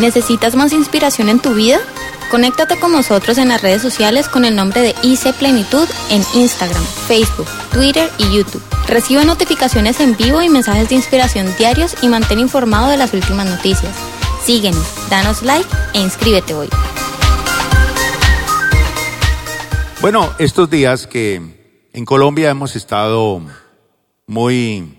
[0.00, 1.78] ¿Necesitas más inspiración en tu vida?
[2.30, 6.82] Conéctate con nosotros en las redes sociales con el nombre de IC Plenitud en Instagram,
[7.06, 8.62] Facebook, Twitter y YouTube.
[8.88, 13.46] Recibe notificaciones en vivo y mensajes de inspiración diarios y mantén informado de las últimas
[13.46, 13.94] noticias.
[14.42, 16.70] Síguenos, danos like e inscríbete hoy.
[20.00, 21.42] Bueno, estos días que
[21.92, 23.42] en Colombia hemos estado
[24.26, 24.96] muy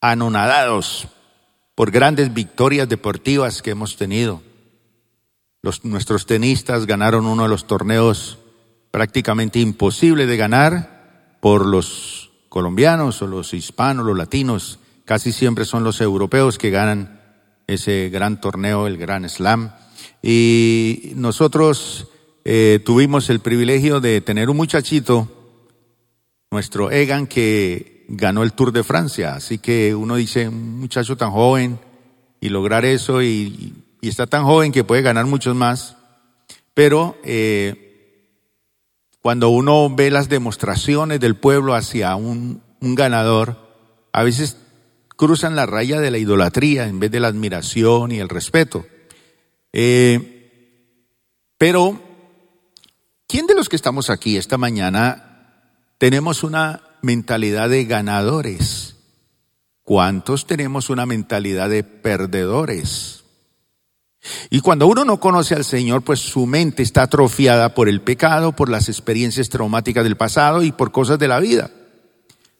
[0.00, 1.06] anonadados
[1.74, 4.42] por grandes victorias deportivas que hemos tenido
[5.82, 8.38] nuestros tenistas ganaron uno de los torneos
[8.90, 14.78] prácticamente imposible de ganar por los colombianos o los hispanos, los latinos.
[15.04, 17.20] Casi siempre son los europeos que ganan
[17.66, 19.72] ese gran torneo, el Gran Slam.
[20.22, 22.08] Y nosotros
[22.44, 25.28] eh, tuvimos el privilegio de tener un muchachito,
[26.50, 29.34] nuestro Egan, que ganó el Tour de Francia.
[29.34, 31.78] Así que uno dice, un muchacho tan joven
[32.40, 35.96] y lograr eso y y está tan joven que puede ganar muchos más,
[36.74, 38.28] pero eh,
[39.22, 43.56] cuando uno ve las demostraciones del pueblo hacia un, ganador,
[44.12, 44.58] a veces
[45.16, 48.84] cruzan la raya de la idolatría en vez de la admiración y el respeto.
[49.72, 50.50] Eh,
[51.56, 51.98] pero,
[53.26, 55.62] ¿quién de los que estamos aquí esta mañana
[55.96, 58.96] tenemos una mentalidad de ganadores?
[59.82, 63.24] ¿Cuántos tenemos una mentalidad de perdedores?
[64.48, 68.52] Y cuando uno no conoce al Señor, pues su mente está atrofiada por el pecado,
[68.52, 71.70] por las experiencias traumáticas del pasado y por cosas de la vida.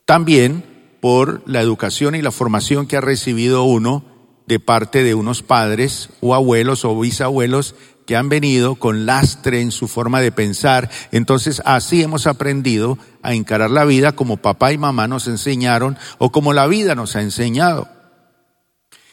[0.04, 0.64] También
[1.00, 4.04] por la educación y la formación que ha recibido uno
[4.46, 7.74] de parte de unos padres o abuelos o bisabuelos
[8.06, 10.90] que han venido con lastre en su forma de pensar.
[11.12, 16.30] Entonces así hemos aprendido a encarar la vida como papá y mamá nos enseñaron o
[16.30, 17.88] como la vida nos ha enseñado.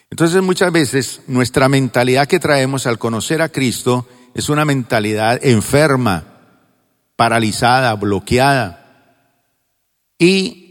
[0.10, 6.26] Entonces muchas veces nuestra mentalidad que traemos al conocer a Cristo es una mentalidad enferma,
[7.16, 8.78] paralizada, bloqueada.
[10.20, 10.62] Y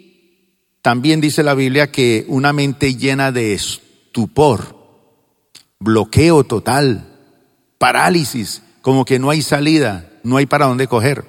[0.83, 4.77] también dice la Biblia que una mente llena de estupor,
[5.78, 7.09] bloqueo total,
[7.81, 11.25] parálisis, como que no hay salida, no hay para dónde coger.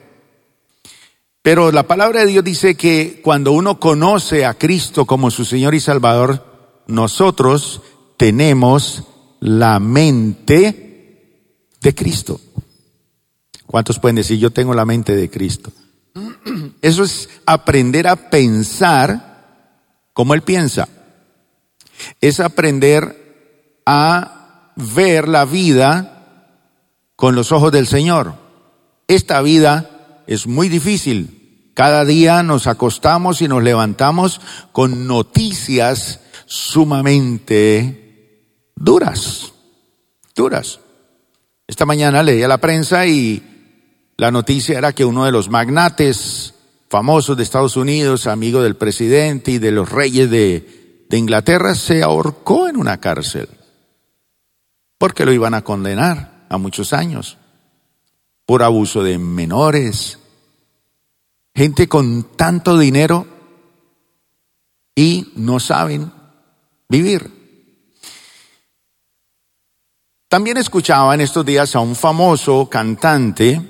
[1.42, 5.74] Pero la palabra de Dios dice que cuando uno conoce a Cristo como su Señor
[5.74, 7.82] y Salvador, nosotros
[8.18, 9.06] tenemos
[9.40, 12.42] la mente de Cristo.
[13.66, 15.72] ¿Cuántos pueden decir, yo tengo la mente de Cristo?
[16.82, 19.72] Eso es aprender a pensar
[20.12, 20.90] como Él piensa.
[22.20, 26.18] Es aprender a ver la vida
[27.22, 28.34] con los ojos del Señor.
[29.08, 31.70] Esta vida es muy difícil.
[31.76, 39.54] Cada día nos acostamos y nos levantamos con noticias sumamente duras,
[40.36, 40.80] duras.
[41.68, 46.56] Esta mañana leía la prensa y la noticia era que uno de los magnates
[46.90, 52.02] famosos de Estados Unidos, amigo del presidente y de los reyes de, de Inglaterra, se
[52.02, 53.48] ahorcó en una cárcel
[54.98, 57.38] porque lo iban a condenar a muchos años
[58.46, 60.20] por abuso de menores,
[61.56, 63.26] gente con tanto dinero
[64.94, 66.12] y no saben
[66.90, 67.32] vivir.
[70.28, 73.62] También escuchaba en estos días a un famoso cantante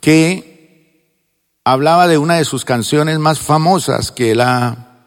[0.00, 1.06] que
[1.62, 5.04] hablaba de una de sus canciones más famosas que él ha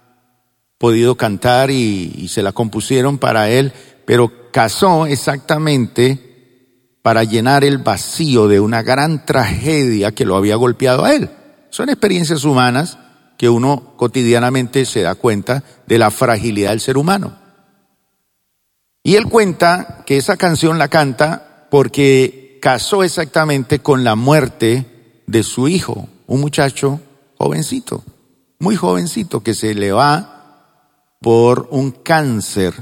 [0.78, 3.74] podido cantar y, se la compusieron para él,
[4.06, 6.31] pero casó exactamente
[7.02, 11.30] para llenar el vacío de una gran tragedia que lo había golpeado a él.
[11.70, 12.98] Son experiencias humanas
[13.38, 17.38] que uno cotidianamente se da cuenta de la fragilidad del ser humano.
[19.04, 25.44] Y él cuenta que esa canción la canta porque casó exactamente con la muerte de
[25.44, 27.00] su hijo, un muchacho
[27.38, 28.04] jovencito,
[28.60, 32.74] muy jovencito, que se le va por un cáncer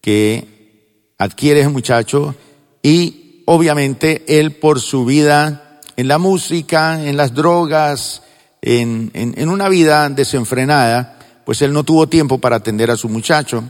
[0.00, 2.34] que adquiere ese muchacho
[2.82, 8.22] y obviamente él por su vida en la música, en las drogas,
[8.62, 13.64] en, en, una vida desenfrenada, pues él no tuvo tiempo para atender a su muchacho.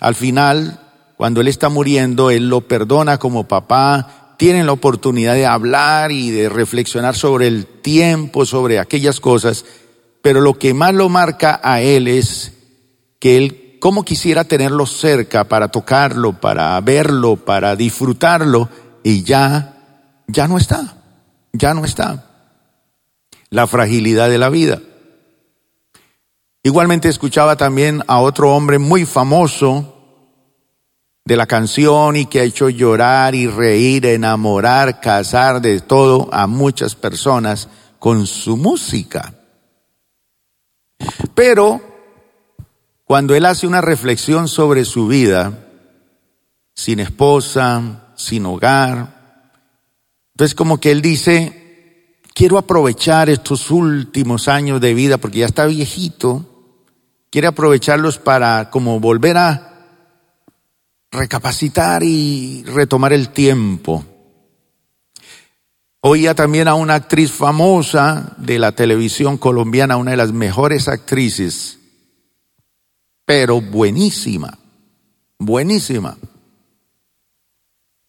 [0.00, 0.80] Al final
[1.18, 6.30] cuando él está muriendo, él lo perdona como papá, tienen la oportunidad de hablar y
[6.30, 9.66] de reflexionar sobre el tiempo, sobre aquellas cosas,
[10.22, 12.54] pero lo que más lo marca a él es
[13.18, 18.70] que él, como quisiera tenerlo cerca para tocarlo, para verlo, para disfrutarlo,
[19.02, 20.96] y ya, ya no está,
[21.52, 22.24] ya no está.
[23.50, 24.80] La fragilidad de la vida.
[26.62, 29.98] Igualmente escuchaba también a otro hombre muy famoso,
[31.28, 36.46] de la canción y que ha hecho llorar y reír, enamorar, casar de todo a
[36.46, 37.68] muchas personas
[37.98, 39.34] con su música.
[41.34, 41.82] Pero
[43.04, 45.66] cuando él hace una reflexión sobre su vida,
[46.74, 49.18] sin esposa, sin hogar,
[50.38, 55.66] entonces como que él dice, quiero aprovechar estos últimos años de vida porque ya está
[55.66, 56.76] viejito,
[57.30, 59.86] quiere aprovecharlos para como volver a
[61.10, 64.04] recapacitar y retomar el tiempo.
[66.02, 71.80] Oía también a una actriz famosa de la televisión colombiana, una de las mejores actrices,
[73.24, 74.56] pero buenísima,
[75.36, 76.16] buenísima,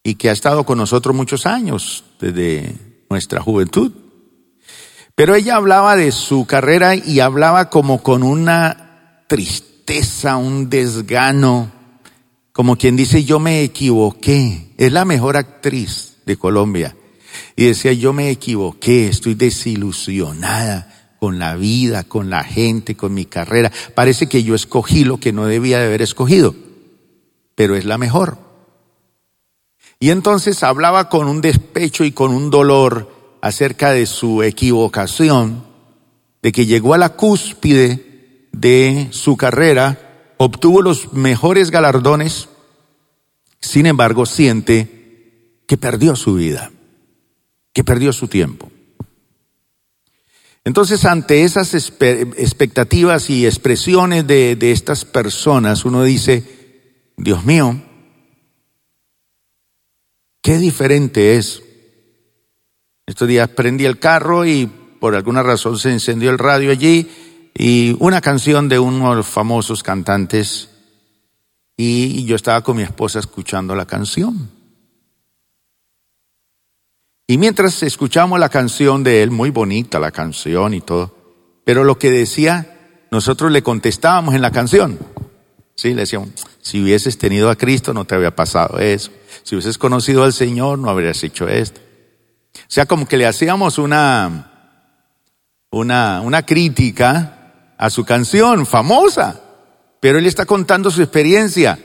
[0.04, 2.76] y que ha estado con nosotros muchos años, desde
[3.10, 3.92] nuestra juventud.
[5.16, 11.72] Pero ella hablaba de su carrera y hablaba como con una tristeza, un desgano,
[12.54, 14.74] como quien dice, yo me equivoqué.
[14.78, 16.96] Es la mejor actriz de Colombia.
[17.56, 23.26] Y decía, yo me equivoqué, estoy desilusionada con la vida, con la gente, con mi
[23.26, 23.72] carrera.
[23.94, 26.56] Parece que yo escogí lo que no debía de haber escogido,
[27.56, 28.49] pero es la mejor.
[30.00, 35.66] Y entonces hablaba con un despecho y con un dolor acerca de su equivocación,
[36.42, 40.10] de que llegó a la cúspide de su carrera
[40.42, 42.48] obtuvo los mejores galardones,
[43.60, 46.72] sin embargo siente que perdió su vida,
[47.74, 48.72] que perdió su tiempo.
[50.64, 56.44] Entonces, ante esas expectativas y expresiones de, estas personas, uno dice,
[57.18, 57.82] Dios mío,
[60.42, 61.64] qué diferente es.
[63.06, 64.68] Estos días prendí el carro y
[65.00, 67.10] por alguna razón se encendió el radio allí
[67.54, 70.70] y una canción de uno de los famosos cantantes
[71.76, 74.60] y yo estaba con mi esposa escuchando la canción.
[77.30, 81.16] Y mientras escuchamos la canción de él, muy bonita la canción y todo,
[81.64, 84.98] pero lo que decía, nosotros le contestábamos en la canción.
[85.76, 86.30] Sí, le decíamos,
[86.62, 89.12] si hubieses tenido a Cristo no te había pasado eso.
[89.44, 91.82] Si hubieses conocido al Señor no habrías hecho esto.
[92.56, 94.84] O sea, como que le hacíamos una,
[95.72, 99.42] una, una crítica a su canción famosa,
[100.00, 101.80] pero él está contando su experiencia,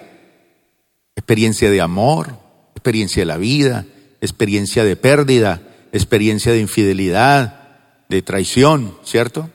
[1.14, 2.36] experiencia de amor,
[2.74, 3.86] experiencia de la vida,
[4.20, 5.62] experiencia de pérdida,
[5.92, 7.60] experiencia de infidelidad,
[8.08, 9.50] de traición, ¿cierto?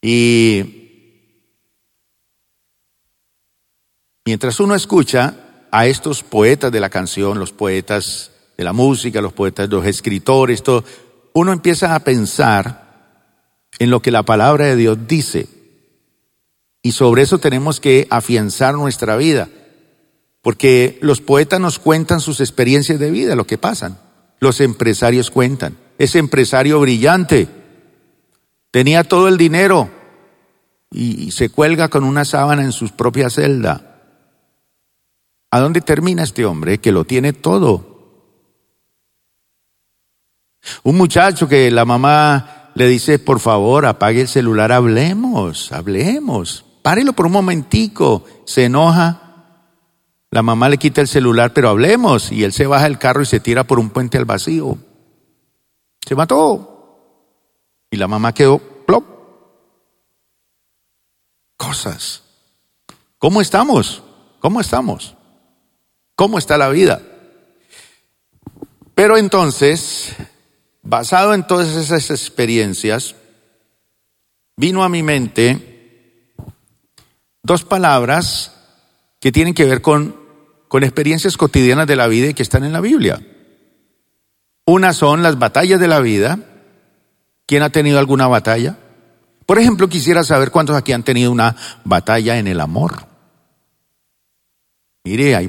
[0.00, 0.87] Y
[4.28, 5.36] mientras uno escucha
[5.70, 10.62] a estos poetas de la canción, los poetas de la música, los poetas, los escritores,
[10.62, 10.84] todo,
[11.32, 13.22] uno empieza a pensar
[13.78, 15.48] en lo que la palabra de Dios dice.
[16.82, 19.48] Y sobre eso tenemos que afianzar nuestra vida.
[20.42, 23.98] Porque los poetas nos cuentan sus experiencias de vida, lo que pasan.
[24.40, 25.78] Los empresarios cuentan.
[25.96, 27.48] Ese empresario brillante
[28.72, 29.88] tenía todo el dinero
[30.90, 33.87] y se cuelga con una sábana en su propia celda.
[35.50, 37.98] ¿A dónde termina este hombre que lo tiene todo?
[40.82, 46.64] Un muchacho que la mamá le dice, por favor, apague el celular, hablemos, hablemos.
[46.82, 48.24] Párelo por un momentico.
[48.46, 49.22] Se enoja.
[50.30, 52.30] La mamá le quita el celular, pero hablemos.
[52.30, 54.78] Y él se baja del carro y se tira por un puente al vacío.
[56.06, 56.78] Se mató.
[57.90, 59.04] Y la mamá quedó plop.
[61.56, 62.22] Cosas.
[63.18, 64.02] ¿Cómo estamos?
[64.38, 65.17] ¿Cómo estamos?
[66.18, 67.00] ¿Cómo está la vida?
[68.94, 70.16] Pero entonces
[70.88, 73.14] Basado en todas esas experiencias,
[74.56, 76.32] vino a mi mente
[77.42, 78.54] dos palabras
[79.20, 80.16] que tienen que ver con,
[80.66, 83.20] con experiencias cotidianas de la vida y que están en la Biblia.
[84.64, 86.38] Una son las batallas de la vida.
[87.44, 88.78] ¿Quién ha tenido alguna batalla?
[89.44, 93.07] Por ejemplo, quisiera saber cuántos aquí han tenido una batalla en el amor.
[95.08, 95.48] Mire, ahí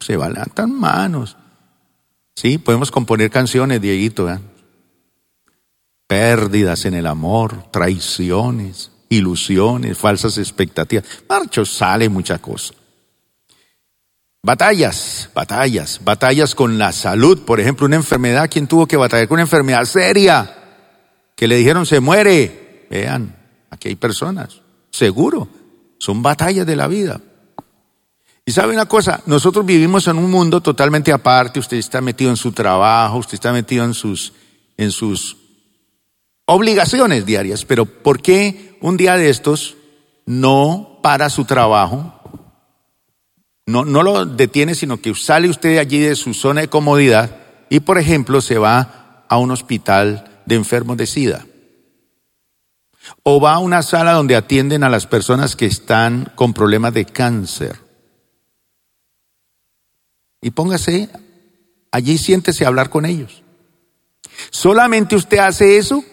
[0.00, 1.36] se levantan manos.
[2.34, 4.28] Sí, podemos componer canciones, Dieguito.
[6.08, 11.04] pérdidas en el amor, traiciones, ilusiones, falsas expectativas.
[11.28, 12.74] Marcho sale mucha cosa.
[14.42, 17.44] Batallas, batallas, batallas con la salud.
[17.44, 20.56] Por ejemplo, una enfermedad, ¿quién tuvo que batallar con una enfermedad seria?
[21.36, 22.86] Que le dijeron se muere.
[22.90, 23.36] Vean,
[23.70, 25.46] aquí hay personas, seguro,
[25.98, 27.20] son batallas de la vida.
[28.48, 32.36] Y sabe una cosa, nosotros vivimos en un mundo totalmente aparte, usted está metido en
[32.38, 34.32] su trabajo, usted está metido en sus,
[34.78, 35.36] en sus
[36.46, 39.76] obligaciones diarias, pero ¿por qué un día de estos
[40.24, 42.14] no para su trabajo,
[43.66, 47.36] no, no lo detiene, sino que sale usted allí de su zona de comodidad
[47.68, 51.44] y, por ejemplo, se va a un hospital de enfermos de SIDA.
[53.24, 57.04] O va a una sala donde atienden a las personas que están con problemas de
[57.04, 57.87] cáncer.
[60.40, 61.08] Y póngase
[61.90, 63.42] allí, siéntese a hablar con ellos.
[64.50, 66.04] Solamente usted hace eso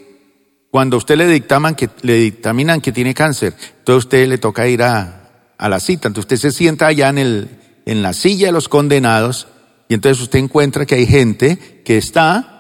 [0.71, 3.53] cuando usted le dictaman que le dictaminan que tiene cáncer.
[3.79, 6.07] Entonces usted le toca ir a, a la cita.
[6.07, 7.49] Entonces usted se sienta allá en, el,
[7.85, 9.47] en la silla de los condenados
[9.87, 12.55] y entonces usted encuentra que hay gente que está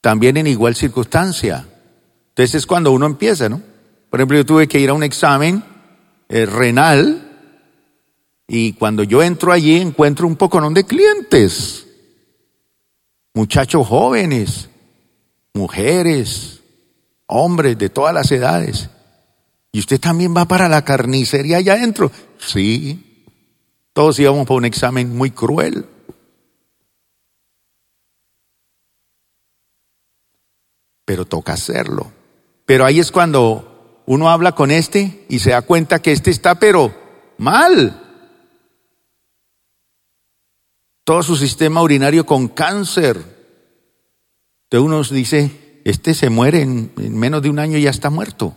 [0.00, 1.66] también en igual circunstancia.
[2.30, 3.60] Entonces es cuando uno empieza, ¿no?
[4.08, 5.62] Por ejemplo, yo tuve que ir a un examen
[6.28, 7.29] eh, renal
[8.52, 11.86] y cuando yo entro allí encuentro un poco de clientes,
[13.32, 14.68] muchachos jóvenes,
[15.54, 16.60] mujeres,
[17.26, 18.90] hombres de todas las edades.
[19.70, 22.10] ¿Y usted también va para la carnicería allá adentro?
[22.38, 23.24] Sí.
[23.92, 25.86] Todos íbamos por un examen muy cruel.
[31.04, 32.10] Pero toca hacerlo.
[32.66, 36.56] Pero ahí es cuando uno habla con este y se da cuenta que este está
[36.56, 36.92] pero
[37.38, 38.08] mal.
[41.10, 43.16] Todo su sistema urinario con cáncer.
[44.70, 48.10] Entonces uno dice, este se muere en, en menos de un año y ya está
[48.10, 48.54] muerto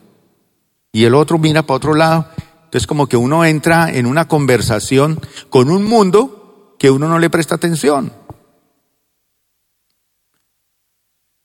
[0.91, 2.27] y el otro mira para otro lado.
[2.65, 5.19] Entonces como que uno entra en una conversación
[5.49, 8.13] con un mundo que uno no le presta atención.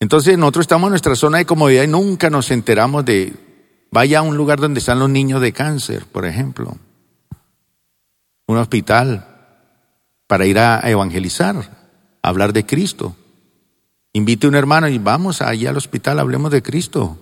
[0.01, 3.33] Entonces nosotros estamos en nuestra zona de comodidad y nunca nos enteramos de,
[3.91, 6.77] vaya a un lugar donde están los niños de cáncer, por ejemplo,
[8.47, 9.38] un hospital,
[10.29, 11.57] para ir a evangelizar,
[12.23, 13.17] a hablar de Cristo.
[14.13, 17.19] Invite a un hermano y vamos allá al hospital, hablemos de Cristo.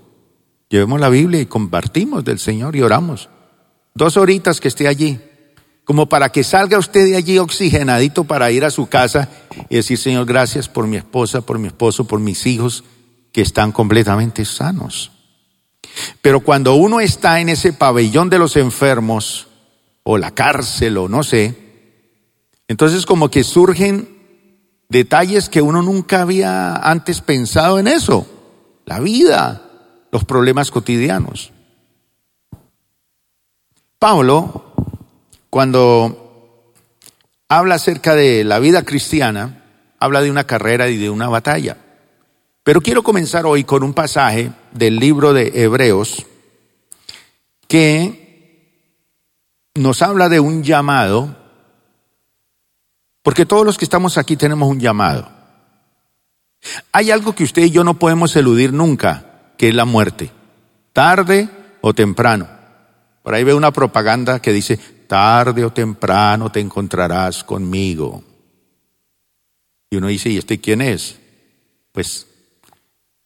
[0.69, 3.31] Llevemos la Biblia y compartimos del Señor y oramos.
[3.95, 5.21] Dos horitas que esté allí,
[5.85, 9.29] como para que salga usted de allí oxigenadito para ir a su casa
[9.71, 12.85] y decir, Señor, gracias por mi esposa, por mi esposo, por mis hijos
[13.33, 15.13] que están completamente sanos.
[16.21, 19.47] Pero cuando uno está en ese pabellón de los enfermos,
[20.03, 21.66] o la cárcel, o no sé,
[22.69, 24.17] entonces como que surgen
[24.89, 28.27] detalles que uno nunca había antes pensado en eso.
[28.85, 29.63] La vida,
[30.13, 31.53] los problemas cotidianos.
[33.99, 34.73] Pablo,
[35.51, 36.73] cuando
[37.49, 39.65] habla acerca de la vida cristiana,
[39.99, 41.79] habla de una carrera y de una batalla.
[42.63, 46.27] Pero quiero comenzar hoy con un pasaje del libro de Hebreos
[47.69, 48.27] que
[49.75, 51.37] nos habla de un llamado,
[53.27, 55.29] porque todos los que estamos aquí tenemos un llamado.
[56.93, 60.31] Hay algo que usted y yo no podemos eludir nunca, que es la muerte,
[60.93, 61.49] tarde
[61.81, 62.47] o temprano.
[63.25, 64.77] Por ahí ve una propaganda que dice,
[65.09, 68.23] tarde o temprano te encontrarás conmigo.
[69.91, 71.19] Y uno dice, ¿y este quién es?
[71.91, 72.29] Pues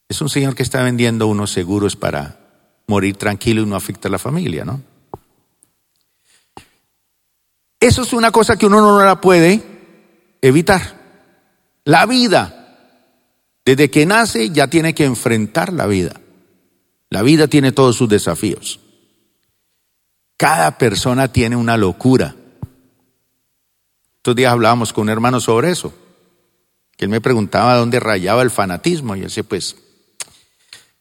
[0.09, 2.40] es un señor que está vendiendo unos seguros para
[2.87, 4.80] morir tranquilo y no afectar a la familia, ¿no?
[7.78, 9.69] Eso es una cosa que uno no la puede
[10.42, 10.99] evitar.
[11.85, 12.61] La vida
[13.64, 16.20] desde que nace ya tiene que enfrentar la vida.
[17.09, 18.80] La vida tiene todos sus desafíos.
[20.37, 22.35] Cada persona tiene una locura.
[24.16, 25.92] Estos días hablábamos con un hermano sobre eso,
[26.97, 29.16] que él me preguntaba dónde rayaba el fanatismo.
[29.16, 29.76] Y yo decía, pues,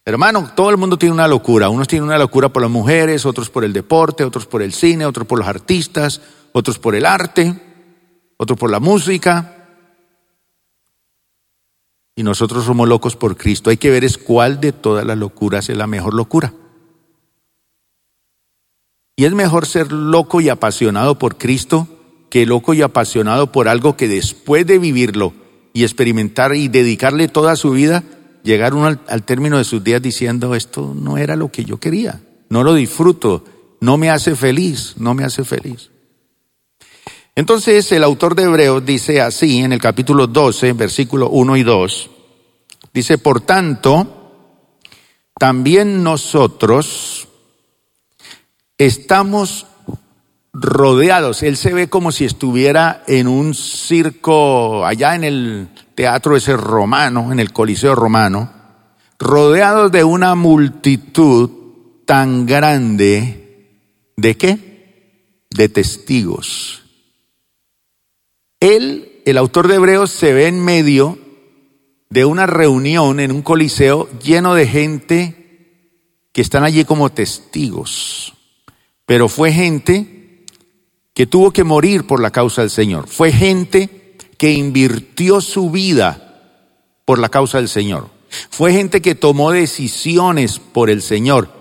[0.06, 1.70] hermano, todo el mundo tiene una locura.
[1.70, 5.06] Unos tienen una locura por las mujeres, otros por el deporte, otros por el cine,
[5.06, 7.69] otros por los artistas, otros por el arte,
[8.42, 9.56] otros por la música
[12.16, 13.70] y nosotros somos locos por Cristo.
[13.70, 16.54] Hay que ver es cuál de todas las locuras es la mejor locura.
[19.18, 21.88] Y es mejor ser loco y apasionado por Cristo
[22.30, 25.34] que loco y apasionado por algo que después de vivirlo
[25.74, 28.04] y experimentar y dedicarle toda su vida,
[28.44, 31.78] llegar uno al, al término de sus días diciendo, esto no era lo que yo
[31.80, 33.44] quería, no lo disfruto,
[33.82, 35.90] no me hace feliz, no me hace feliz.
[37.40, 42.10] Entonces el autor de Hebreos dice así en el capítulo 12, versículo 1 y 2,
[42.94, 44.92] dice, por tanto,
[45.40, 47.30] también nosotros
[48.78, 49.68] estamos
[50.52, 51.42] rodeados.
[51.42, 57.32] Él se ve como si estuviera en un circo allá en el teatro ese romano,
[57.32, 58.52] en el Coliseo romano,
[59.18, 61.50] rodeados de una multitud
[62.06, 63.78] tan grande
[64.18, 65.46] de qué?
[65.50, 66.84] De testigos.
[68.60, 71.18] Él, el autor de Hebreos, se ve en medio
[72.10, 75.40] de una reunión en un coliseo lleno de gente
[76.32, 78.34] que están allí como testigos.
[79.06, 80.46] Pero fue gente
[81.14, 83.08] que tuvo que morir por la causa del Señor.
[83.08, 86.30] Fue gente que invirtió su vida
[87.06, 88.10] por la causa del Señor.
[88.50, 91.59] Fue gente que tomó decisiones por el Señor.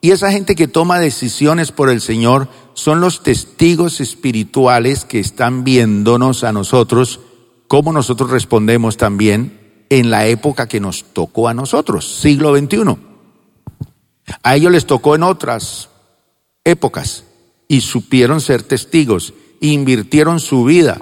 [0.00, 5.64] Y esa gente que toma decisiones por el Señor son los testigos espirituales que están
[5.64, 7.20] viéndonos a nosotros,
[7.66, 12.96] cómo nosotros respondemos también en la época que nos tocó a nosotros, siglo XXI.
[14.42, 15.88] A ellos les tocó en otras
[16.62, 17.24] épocas
[17.66, 21.00] y supieron ser testigos, invirtieron su vida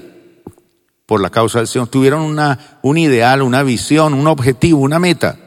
[1.04, 5.38] por la causa del Señor, tuvieron una, un ideal, una visión, un objetivo, una meta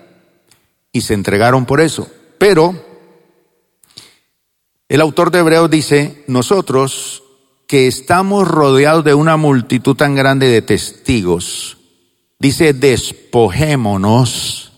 [0.91, 2.07] y se entregaron por eso.
[2.37, 2.88] Pero
[4.89, 7.23] el autor de Hebreos dice, nosotros
[7.67, 11.77] que estamos rodeados de una multitud tan grande de testigos,
[12.39, 14.73] dice, despojémonos,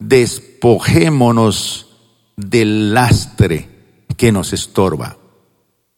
[0.00, 1.86] despojémonos
[2.36, 3.68] del lastre
[4.16, 5.16] que nos estorba.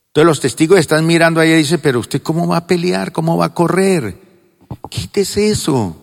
[0.09, 3.39] Entonces los testigos están mirando ahí y dicen, pero usted cómo va a pelear, cómo
[3.39, 4.21] va a correr.
[4.91, 5.97] Quítese eso.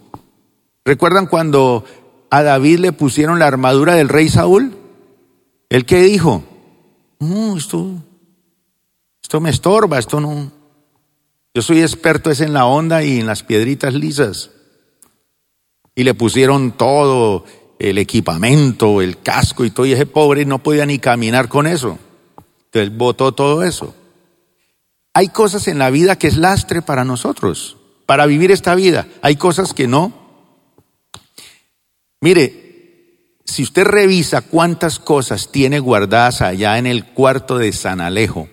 [0.84, 1.86] ¿Recuerdan cuando
[2.32, 4.76] a David le pusieron la armadura del rey Saúl?
[5.70, 6.44] ¿El qué dijo?
[7.22, 7.88] No, esto,
[9.22, 10.52] esto me estorba, esto no.
[11.54, 14.50] Yo soy experto es en la onda y en las piedritas lisas.
[15.94, 17.46] Y le pusieron todo,
[17.78, 22.00] el equipamiento, el casco y todo, y ese pobre no podía ni caminar con eso.
[22.66, 23.94] Entonces botó todo eso.
[25.14, 29.08] Hay cosas en la vida que es lastre para nosotros, para vivir esta vida.
[29.22, 30.12] Hay cosas que no.
[32.20, 32.61] Mire,
[33.52, 38.48] si usted revisa cuántas cosas tiene guardadas allá en el cuarto de San Alejo,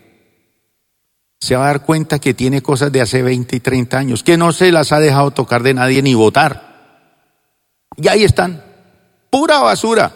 [1.40, 4.36] se va a dar cuenta que tiene cosas de hace 20 y 30 años, que
[4.36, 7.86] no se las ha dejado tocar de nadie ni votar.
[7.96, 8.64] Y ahí están,
[9.30, 10.12] pura basura,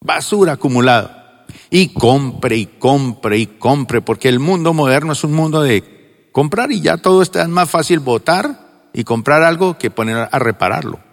[0.00, 1.44] basura acumulada.
[1.70, 6.72] Y compre y compre y compre, porque el mundo moderno es un mundo de comprar
[6.72, 11.07] y ya todo está es más fácil votar y comprar algo que poner a repararlo.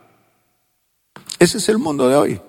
[1.39, 2.41] Ese es el mundo de hoy.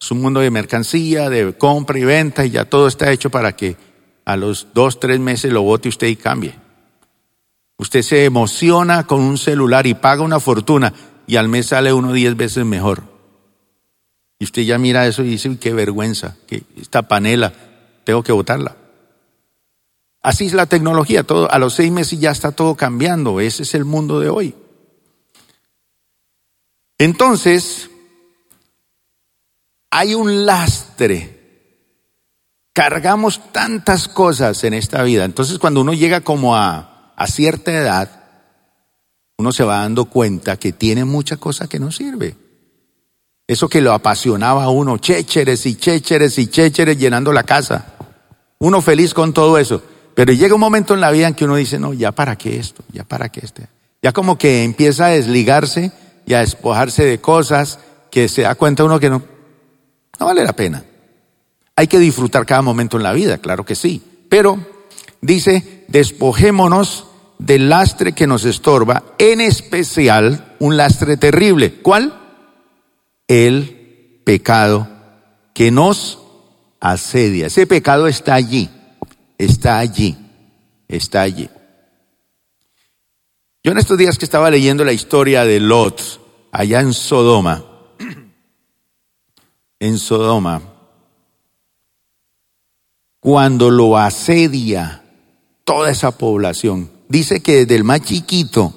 [0.00, 3.56] Es un mundo de mercancía, de compra y venta y ya todo está hecho para
[3.56, 3.76] que
[4.24, 6.54] a los dos, tres meses lo vote usted y cambie.
[7.78, 10.92] Usted se emociona con un celular y paga una fortuna
[11.26, 13.04] y al mes sale uno diez veces mejor.
[14.38, 16.36] Y usted ya mira eso y dice, qué vergüenza,
[16.76, 17.52] esta panela,
[18.04, 18.76] tengo que votarla.
[20.22, 23.74] Así es la tecnología, todo, a los seis meses ya está todo cambiando, ese es
[23.74, 24.54] el mundo de hoy.
[26.98, 27.90] Entonces,
[29.96, 31.32] hay un lastre.
[32.74, 35.24] Cargamos tantas cosas en esta vida.
[35.24, 38.10] Entonces cuando uno llega como a, cierta edad,
[39.38, 42.36] uno se va dando cuenta que tiene mucha cosa que no sirve.
[43.46, 47.94] Eso que lo apasionaba a uno, chécheres y chécheres y chécheres llenando la casa.
[48.58, 49.82] Uno feliz con todo eso.
[50.14, 52.58] Pero llega un momento en la vida en que uno dice, no, ya para qué
[52.58, 53.68] esto, ya para qué este.
[54.02, 55.90] Ya como que empieza a desligarse
[56.26, 57.78] y a despojarse de cosas
[58.10, 59.35] que se da cuenta uno que no,
[60.18, 60.84] no vale la pena.
[61.74, 64.02] Hay que disfrutar cada momento en la vida, claro que sí.
[64.28, 64.58] Pero
[65.20, 67.06] dice, despojémonos
[67.38, 71.74] del lastre que nos estorba, en especial un lastre terrible.
[71.82, 72.18] ¿Cuál?
[73.28, 74.88] El pecado
[75.52, 76.18] que nos
[76.80, 77.46] asedia.
[77.46, 78.70] Ese pecado está allí,
[79.36, 80.16] está allí,
[80.88, 81.50] está allí.
[83.62, 86.00] Yo en estos días que estaba leyendo la historia de Lot,
[86.52, 87.65] allá en Sodoma,
[89.78, 90.62] en Sodoma,
[93.20, 95.04] cuando lo asedia
[95.64, 98.72] toda esa población, dice que desde el más chiquito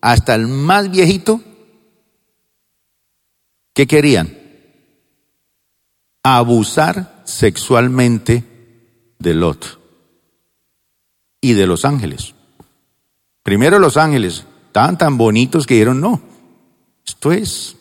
[0.00, 1.40] hasta el más viejito,
[3.74, 4.36] ¿qué querían?
[6.22, 8.44] Abusar sexualmente
[9.18, 9.78] de Lot
[11.40, 12.34] y de los ángeles.
[13.42, 16.22] Primero los ángeles, estaban tan bonitos que dijeron, no,
[17.04, 17.76] esto es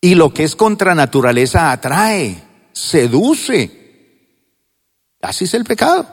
[0.00, 3.78] y lo que es contra naturaleza atrae, seduce.
[5.20, 6.06] Así es el pecado.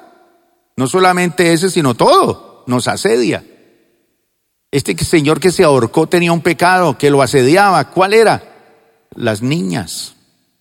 [0.75, 2.63] No solamente ese, sino todo.
[2.67, 3.45] Nos asedia.
[4.69, 7.89] Este señor que se ahorcó tenía un pecado que lo asediaba.
[7.91, 8.43] ¿Cuál era?
[9.15, 10.15] Las niñas,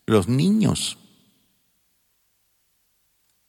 [0.07, 0.99] los niños.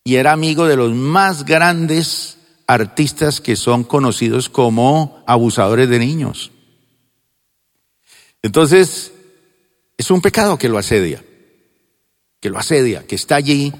[0.04, 6.52] Y era amigo de los más grandes artistas que son conocidos como abusadores de niños.
[8.42, 9.12] Entonces,
[9.98, 11.24] es un pecado que lo asedia,
[12.40, 13.74] que lo asedia, que está allí.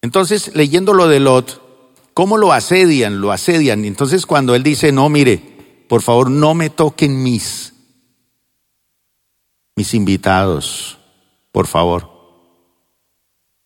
[0.00, 1.62] Entonces, leyendo lo de Lot,
[2.14, 3.20] ¿cómo lo asedian?
[3.20, 3.84] Lo asedian.
[3.84, 7.74] Entonces, cuando él dice, no, mire, por favor, no me toquen mis,
[9.76, 10.98] mis invitados,
[11.52, 12.10] por favor.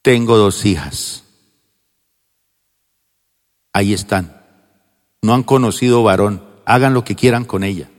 [0.02, 1.24] Tengo dos hijas.
[3.72, 4.42] Ahí están.
[5.22, 6.44] No han conocido varón.
[6.66, 7.90] Hagan lo que quieran con ella.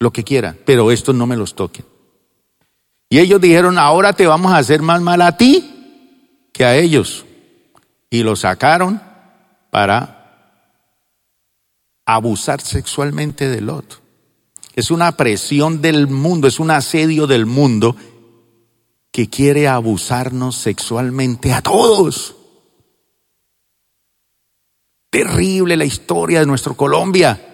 [0.00, 1.84] Lo que quieran, pero estos no me los toquen.
[3.10, 7.26] Y ellos dijeron, ahora te vamos a hacer más mal a ti que a ellos.
[8.08, 9.00] Y lo sacaron
[9.70, 10.20] para
[12.06, 13.98] abusar sexualmente del otro.
[14.74, 17.94] Es una presión del mundo, es un asedio del mundo
[19.12, 22.36] que quiere abusarnos sexualmente a todos.
[25.10, 27.49] Terrible la historia de nuestro Colombia,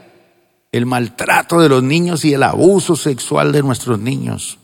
[0.76, 4.58] el maltrato de los niños y el abuso sexual de nuestros niños.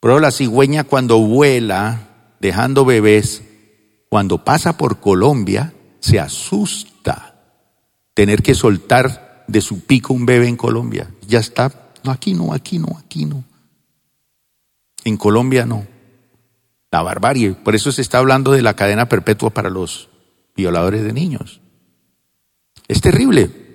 [0.00, 3.42] Pero la cigüeña cuando vuela, dejando bebés,
[4.08, 7.34] cuando pasa por Colombia, se asusta
[8.14, 11.10] tener que soltar de su pico un bebé en Colombia.
[11.26, 13.44] Ya está, no, aquí no, aquí no, aquí no.
[15.04, 15.86] En Colombia no.
[16.92, 17.52] La barbarie.
[17.52, 20.08] Por eso se está hablando de la cadena perpetua para los
[20.56, 21.60] violadores de niños.
[22.88, 23.65] Es terrible.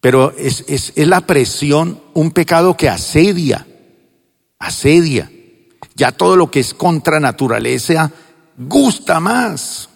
[0.00, 3.66] Pero es, es, es la presión, un pecado que asedia
[4.60, 5.30] asedia.
[5.96, 8.12] Ya todo lo que es contra naturaleza
[8.56, 9.88] gusta más.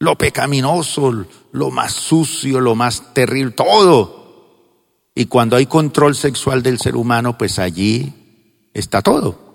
[0.00, 4.20] Lo pecaminoso, lo más sucio, lo más terrible, todo.
[5.14, 8.12] Y cuando hay control sexual del ser humano, pues allí
[8.74, 9.51] está todo.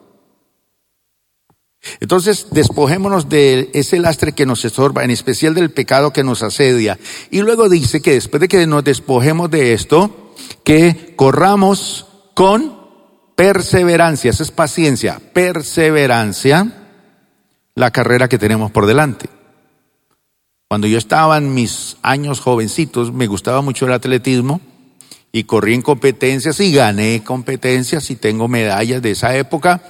[1.99, 6.97] Entonces, despojémonos de ese lastre que nos estorba, en especial del pecado que nos asedia.
[7.31, 12.77] Y luego dice que después de que nos despojemos de esto, que corramos con
[13.35, 16.87] perseverancia, esa es paciencia, perseverancia,
[17.75, 19.29] la carrera que tenemos por delante.
[20.67, 24.59] Cuando yo estaba en mis años jovencitos, me gustaba mucho el atletismo
[25.31, 29.81] y corrí en competencias y gané competencias y tengo medallas de esa época.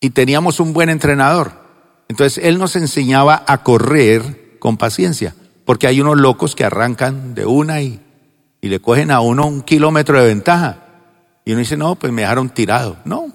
[0.00, 1.52] Y teníamos un buen entrenador.
[2.08, 5.34] Entonces él nos enseñaba a correr con paciencia,
[5.64, 8.00] porque hay unos locos que arrancan de una y,
[8.60, 10.86] y le cogen a uno un kilómetro de ventaja.
[11.44, 12.98] Y uno dice, no, pues me dejaron tirado.
[13.04, 13.32] No,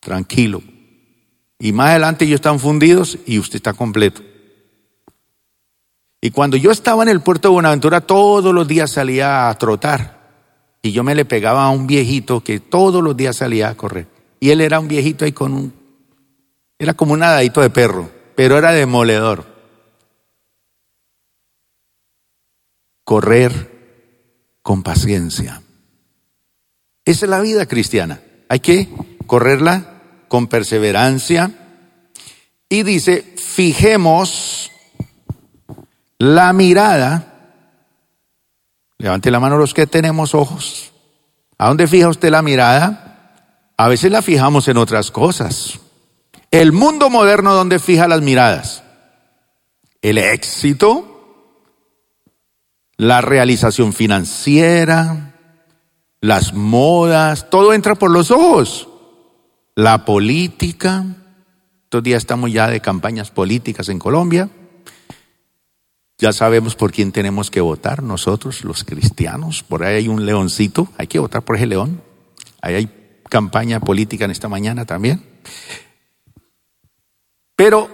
[0.00, 0.62] tranquilo.
[1.58, 4.22] Y más adelante ellos están fundidos y usted está completo.
[6.20, 10.20] Y cuando yo estaba en el puerto de Buenaventura, todos los días salía a trotar.
[10.80, 14.06] Y yo me le pegaba a un viejito que todos los días salía a correr.
[14.42, 15.72] Y él era un viejito ahí con un...
[16.76, 19.46] Era como un nadadito de perro, pero era demoledor.
[23.04, 25.62] Correr con paciencia.
[27.04, 28.20] Esa es la vida cristiana.
[28.48, 28.88] Hay que
[29.28, 31.52] correrla con perseverancia.
[32.68, 34.72] Y dice, fijemos
[36.18, 37.60] la mirada.
[38.98, 40.92] Levante la mano los que tenemos ojos.
[41.58, 43.11] ¿A dónde fija usted la mirada?
[43.82, 45.80] A veces la fijamos en otras cosas.
[46.52, 48.84] El mundo moderno, ¿dónde fija las miradas?
[50.00, 51.66] El éxito,
[52.96, 55.34] la realización financiera,
[56.20, 58.88] las modas, todo entra por los ojos.
[59.74, 61.04] La política,
[61.82, 64.48] estos días estamos ya de campañas políticas en Colombia.
[66.18, 69.64] Ya sabemos por quién tenemos que votar nosotros, los cristianos.
[69.64, 72.00] Por ahí hay un leoncito, hay que votar por ese león.
[72.60, 73.01] Ahí hay
[73.32, 75.24] campaña política en esta mañana también.
[77.56, 77.88] Pero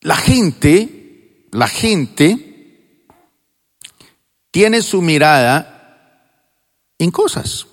[0.00, 3.06] la gente, la gente
[4.50, 6.42] tiene su mirada
[6.98, 7.68] en cosas.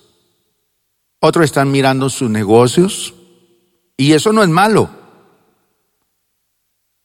[1.20, 3.16] Otros están mirando sus negocios
[3.98, 4.92] y eso no es malo.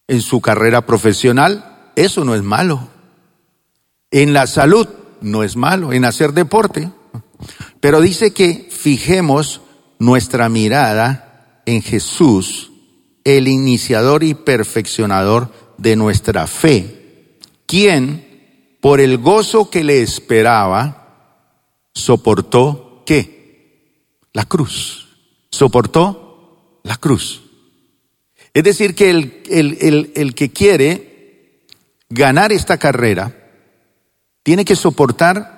[0.08, 2.86] En su carrera profesional, eso no es malo.
[4.10, 4.86] En la salud,
[5.22, 5.94] no es malo.
[5.94, 6.92] En hacer deporte.
[7.80, 9.60] Pero dice que fijemos
[9.98, 12.72] nuestra mirada en Jesús,
[13.24, 23.02] el iniciador y perfeccionador de nuestra fe, quien por el gozo que le esperaba, soportó
[23.06, 23.88] qué?
[24.32, 25.08] La cruz.
[25.50, 27.42] Soportó la cruz.
[28.52, 31.66] Es decir, que el, el, el que quiere
[32.08, 33.34] ganar esta carrera
[34.42, 35.53] tiene que soportar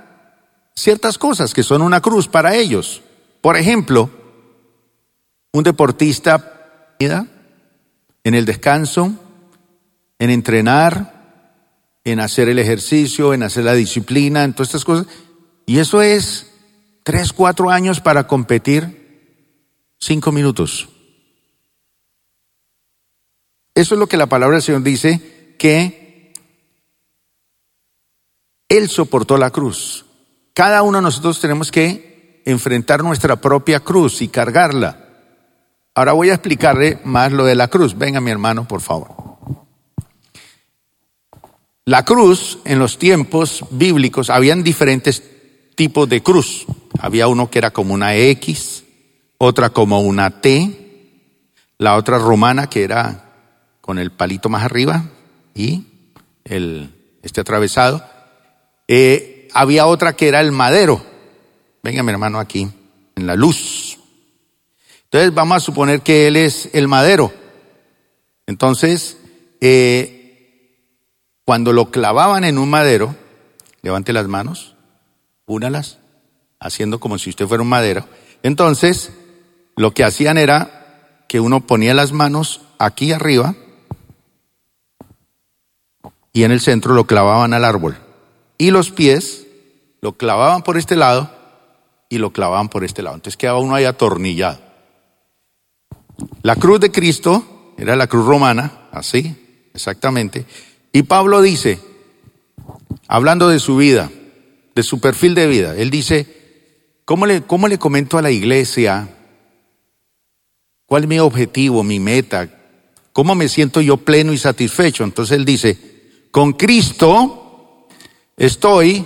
[0.76, 3.02] ciertas cosas que son una cruz para ellos.
[3.40, 4.10] Por ejemplo,
[5.52, 9.12] un deportista en el descanso,
[10.18, 11.16] en entrenar,
[12.04, 15.06] en hacer el ejercicio, en hacer la disciplina, en todas estas cosas.
[15.66, 16.52] Y eso es
[17.02, 20.88] tres, cuatro años para competir cinco minutos.
[23.74, 26.32] Eso es lo que la palabra del Señor dice, que
[28.68, 30.05] Él soportó la cruz.
[30.56, 35.06] Cada uno de nosotros tenemos que enfrentar nuestra propia cruz y cargarla.
[35.94, 37.98] Ahora voy a explicarle más lo de la cruz.
[37.98, 39.10] Venga mi hermano, por favor.
[41.84, 45.22] La cruz, en los tiempos bíblicos, habían diferentes
[45.74, 46.64] tipos de cruz.
[47.00, 48.84] Había uno que era como una X,
[49.36, 51.34] otra como una T,
[51.76, 53.30] la otra romana que era
[53.82, 55.04] con el palito más arriba
[55.54, 55.84] y
[56.44, 58.02] el, este atravesado.
[58.88, 61.02] Eh, había otra que era el madero.
[61.82, 62.68] Venga mi hermano aquí,
[63.14, 63.98] en la luz.
[65.04, 67.32] Entonces vamos a suponer que él es el madero.
[68.46, 69.16] Entonces,
[69.62, 70.76] eh,
[71.46, 73.16] cuando lo clavaban en un madero,
[73.80, 74.74] levante las manos,
[75.46, 76.00] únalas,
[76.60, 78.06] haciendo como si usted fuera un madero.
[78.42, 79.10] Entonces,
[79.74, 83.54] lo que hacían era que uno ponía las manos aquí arriba
[86.34, 87.96] y en el centro lo clavaban al árbol.
[88.58, 89.45] Y los pies
[90.06, 91.28] lo clavaban por este lado
[92.08, 93.16] y lo clavaban por este lado.
[93.16, 94.60] Entonces quedaba uno ahí atornillado.
[96.42, 100.46] La cruz de Cristo era la cruz romana, así, exactamente.
[100.92, 101.80] Y Pablo dice,
[103.08, 104.08] hablando de su vida,
[104.76, 109.08] de su perfil de vida, él dice, ¿cómo le, cómo le comento a la iglesia
[110.86, 112.48] ¿Cuál es mi objetivo, mi meta?
[113.12, 115.02] ¿Cómo me siento yo pleno y satisfecho?
[115.02, 115.76] Entonces él dice,
[116.30, 117.88] con Cristo
[118.36, 119.04] estoy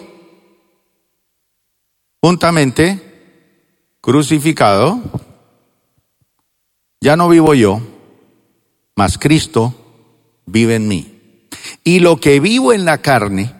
[2.22, 3.00] juntamente
[4.00, 5.00] crucificado,
[7.00, 7.80] ya no vivo yo,
[8.96, 9.74] mas Cristo
[10.46, 11.46] vive en mí.
[11.84, 13.54] Y lo que vivo en la carne,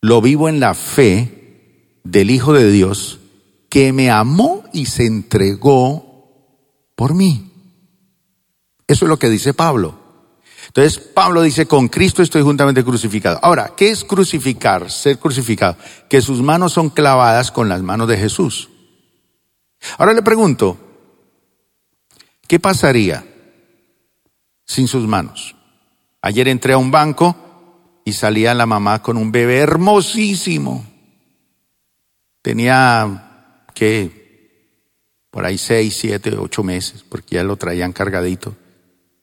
[0.00, 3.20] lo vivo en la fe del Hijo de Dios,
[3.68, 6.06] que me amó y se entregó
[6.94, 7.50] por mí.
[8.86, 10.05] Eso es lo que dice Pablo.
[10.76, 13.38] Entonces Pablo dice, con Cristo estoy juntamente crucificado.
[13.40, 15.78] Ahora, ¿qué es crucificar, ser crucificado?
[16.06, 18.68] Que sus manos son clavadas con las manos de Jesús.
[19.96, 20.76] Ahora le pregunto,
[22.46, 23.24] ¿qué pasaría
[24.66, 25.56] sin sus manos?
[26.20, 27.34] Ayer entré a un banco
[28.04, 30.84] y salía la mamá con un bebé hermosísimo.
[32.42, 34.26] Tenía, ¿qué?
[35.30, 38.54] por ahí seis, siete, ocho meses, porque ya lo traían cargadito,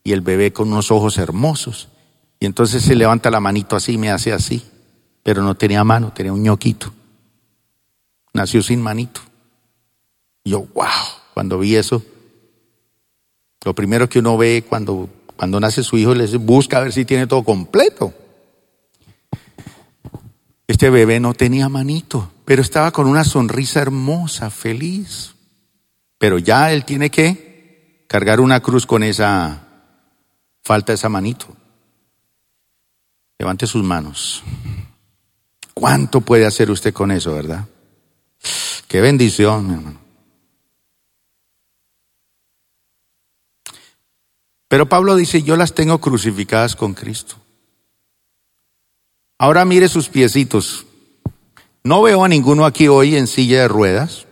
[0.04, 1.90] y el bebé con unos ojos hermosos.
[2.40, 4.64] Y entonces se levanta la manito así, me hace así,
[5.24, 6.92] pero no tenía mano, tenía un ñoquito.
[8.34, 9.22] Nació sin manito.
[10.44, 10.88] Y yo, wow,
[11.34, 12.04] cuando vi eso,
[13.64, 17.06] lo primero que uno ve cuando, cuando nace su hijo, le busca a ver si
[17.06, 18.14] tiene todo completo.
[20.68, 25.36] Este bebé no tenía manito, pero estaba con una sonrisa hermosa, feliz.
[26.18, 29.63] Pero ya él tiene que cargar una cruz con esa
[30.64, 31.48] falta esa manito.
[33.38, 34.44] Levante sus manos.
[35.74, 37.68] ¿Cuánto puede hacer usted con eso, verdad?
[38.88, 40.00] Qué bendición, mi hermano.
[44.68, 47.36] Pero Pablo dice, yo las tengo crucificadas con Cristo.
[49.38, 50.86] Ahora mire sus piecitos.
[51.84, 54.26] No veo a ninguno aquí hoy en silla de ruedas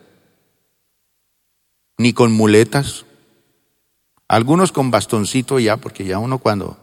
[2.02, 3.06] ni con muletas.
[4.32, 6.78] Algunos con bastoncito ya, porque ya uno cuando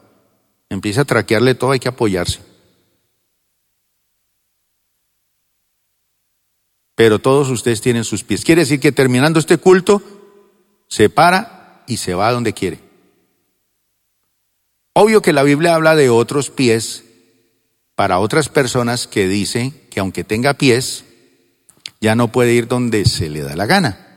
[0.68, 2.40] empieza a traquearle todo hay que apoyarse.
[6.94, 8.44] Pero todos ustedes tienen sus pies.
[8.44, 10.02] Quiere decir que terminando este culto,
[10.88, 12.80] se para y se va a donde quiere.
[14.92, 17.06] Obvio que la Biblia habla de otros pies
[17.94, 21.06] para otras personas que dicen que aunque tenga pies,
[21.98, 24.07] ya no puede ir donde se le da la gana.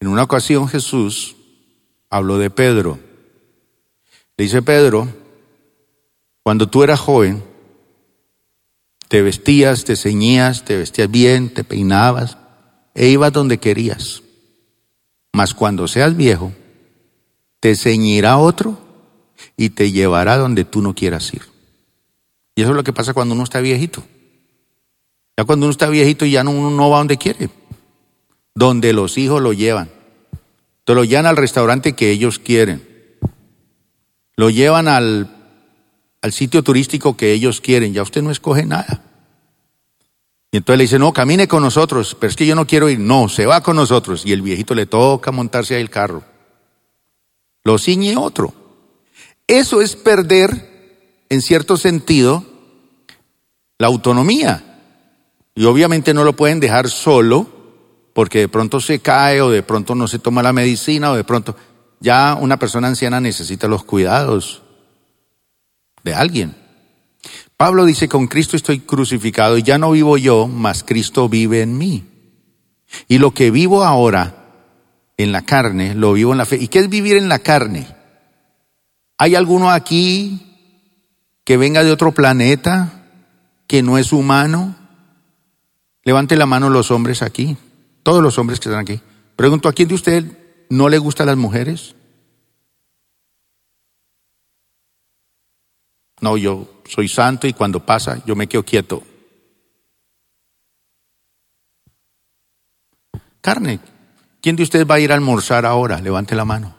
[0.00, 1.36] En una ocasión Jesús
[2.08, 2.98] habló de Pedro.
[4.38, 5.06] Le dice Pedro,
[6.42, 7.44] cuando tú eras joven,
[9.08, 12.38] te vestías, te ceñías, te vestías bien, te peinabas
[12.94, 14.22] e ibas donde querías.
[15.34, 16.52] Mas cuando seas viejo,
[17.60, 18.78] te ceñirá otro
[19.56, 21.42] y te llevará donde tú no quieras ir.
[22.54, 24.02] Y eso es lo que pasa cuando uno está viejito.
[25.36, 27.50] Ya cuando uno está viejito ya no, uno no va donde quiere
[28.60, 29.88] donde los hijos lo llevan.
[30.84, 32.86] Te lo llevan al restaurante que ellos quieren.
[34.36, 35.34] Lo llevan al,
[36.20, 37.94] al sitio turístico que ellos quieren.
[37.94, 39.02] Ya usted no escoge nada.
[40.52, 42.98] Y entonces le dice, no, camine con nosotros, pero es que yo no quiero ir.
[42.98, 44.26] No, se va con nosotros.
[44.26, 46.22] Y el viejito le toca montarse ahí el carro.
[47.64, 48.52] Lo ciñe otro.
[49.46, 52.44] Eso es perder, en cierto sentido,
[53.78, 54.82] la autonomía.
[55.54, 57.59] Y obviamente no lo pueden dejar solo
[58.20, 61.24] porque de pronto se cae o de pronto no se toma la medicina o de
[61.24, 61.56] pronto
[62.00, 64.60] ya una persona anciana necesita los cuidados
[66.04, 66.54] de alguien.
[67.56, 71.78] Pablo dice, con Cristo estoy crucificado y ya no vivo yo, mas Cristo vive en
[71.78, 72.04] mí.
[73.08, 74.34] Y lo que vivo ahora
[75.16, 76.58] en la carne, lo vivo en la fe.
[76.60, 77.86] ¿Y qué es vivir en la carne?
[79.16, 80.58] ¿Hay alguno aquí
[81.42, 83.06] que venga de otro planeta,
[83.66, 84.76] que no es humano?
[86.04, 87.56] Levante la mano los hombres aquí,
[88.02, 89.00] todos los hombres que están aquí.
[89.36, 90.24] Pregunto, ¿a quién de ustedes
[90.68, 91.94] no le gustan las mujeres?
[96.20, 99.02] No, yo soy santo y cuando pasa yo me quedo quieto.
[103.40, 103.80] Carne.
[104.40, 106.00] ¿Quién de ustedes va a ir a almorzar ahora?
[106.00, 106.74] Levante la mano.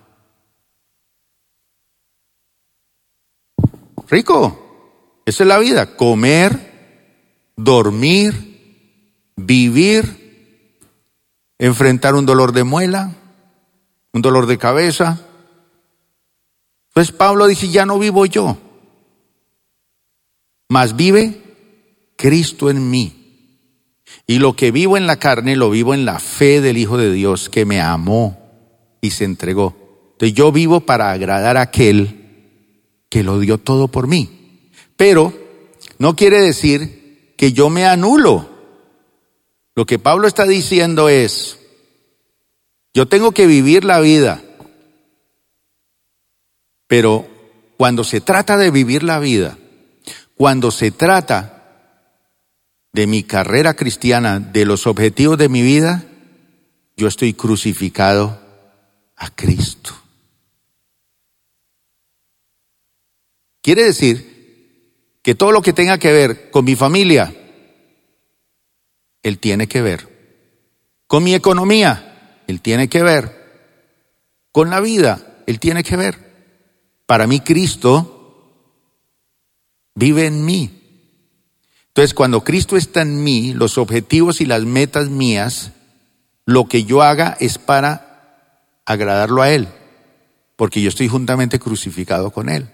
[4.08, 5.22] Rico.
[5.26, 5.96] Esa es la vida.
[5.96, 10.21] Comer, dormir, vivir,
[11.62, 13.12] enfrentar un dolor de muela,
[14.14, 15.22] un dolor de cabeza.
[16.94, 18.58] Pues Pablo dice, ya no vivo yo,
[20.68, 21.42] mas vive
[22.18, 23.18] Cristo en mí.
[24.26, 27.14] Y lo que vivo en la carne lo vivo en la fe del Hijo de
[27.14, 28.38] Dios que me amó
[29.00, 29.76] y se entregó.
[30.14, 32.18] Entonces yo vivo para agradar a aquel
[33.08, 34.72] que lo dio todo por mí.
[34.98, 35.32] Pero
[36.00, 38.51] no quiere decir que yo me anulo.
[39.76, 41.60] Lo que Pablo está diciendo es,
[42.94, 44.44] yo tengo que vivir la vida,
[46.88, 47.28] pero
[47.78, 49.58] cuando se trata de vivir la vida,
[50.36, 51.62] cuando se trata
[52.92, 56.04] de mi carrera cristiana, de los objetivos de mi vida,
[56.98, 58.42] yo estoy crucificado
[59.16, 59.94] a Cristo.
[63.62, 67.34] Quiere decir que todo lo que tenga que ver con mi familia,
[69.24, 70.10] Él tiene que ver.
[71.08, 73.42] Con mi economía, Él tiene que ver.
[74.52, 76.18] Con la vida, Él tiene que ver.
[77.06, 78.22] Para mí Cristo
[79.96, 80.82] vive en mí.
[81.88, 85.74] Entonces, cuando Cristo está en mí, los objetivos y las metas mías,
[86.46, 88.48] lo que yo haga es para
[88.86, 89.68] agradarlo a Él,
[90.56, 92.70] porque yo estoy juntamente crucificado con Él.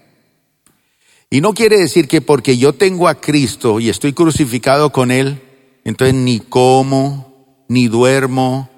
[1.30, 5.42] Y no quiere decir que porque yo tengo a Cristo y estoy crucificado con Él,
[5.88, 8.68] entonces ni como, ni duermo,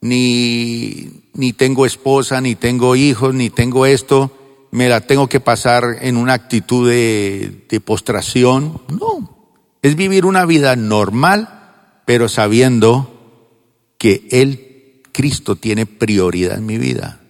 [0.00, 4.30] ni, ni tengo esposa, ni tengo hijos, ni tengo esto,
[4.70, 8.80] me la tengo que pasar en una actitud de, de postración.
[8.88, 13.42] No, es vivir una vida normal, pero sabiendo
[13.98, 17.22] que Él, Cristo, tiene prioridad en mi vida.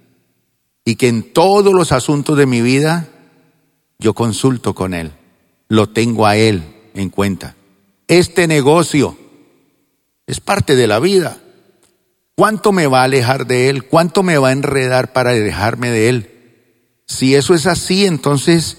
[0.84, 3.08] Y que en todos los asuntos de mi vida
[3.98, 5.12] yo consulto con Él.
[5.68, 7.55] Lo tengo a Él en cuenta.
[8.08, 9.16] Este negocio
[10.26, 11.38] es parte de la vida.
[12.34, 13.84] ¿Cuánto me va a alejar de Él?
[13.84, 16.30] ¿Cuánto me va a enredar para alejarme de Él?
[17.06, 18.76] Si eso es así, entonces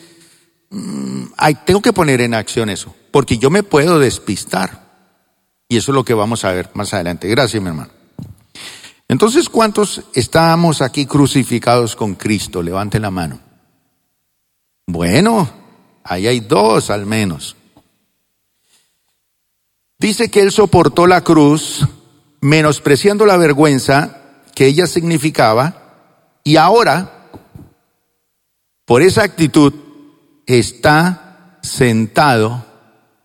[0.70, 1.24] mm,
[1.66, 4.86] tengo que poner en acción eso porque yo me puedo despistar.
[5.68, 7.28] Y eso es lo que vamos a ver más adelante.
[7.28, 7.90] Gracias, mi hermano.
[9.08, 12.62] Entonces, ¿cuántos estamos aquí crucificados con Cristo?
[12.62, 13.40] Levante la mano.
[14.86, 15.50] Bueno,
[16.04, 17.57] ahí hay dos al menos.
[20.00, 21.88] Dice que Él soportó la cruz,
[22.42, 24.22] menospreciando la vergüenza
[24.54, 27.30] que ella significaba, y ahora,
[28.86, 29.74] por esa actitud,
[30.46, 32.66] está sentado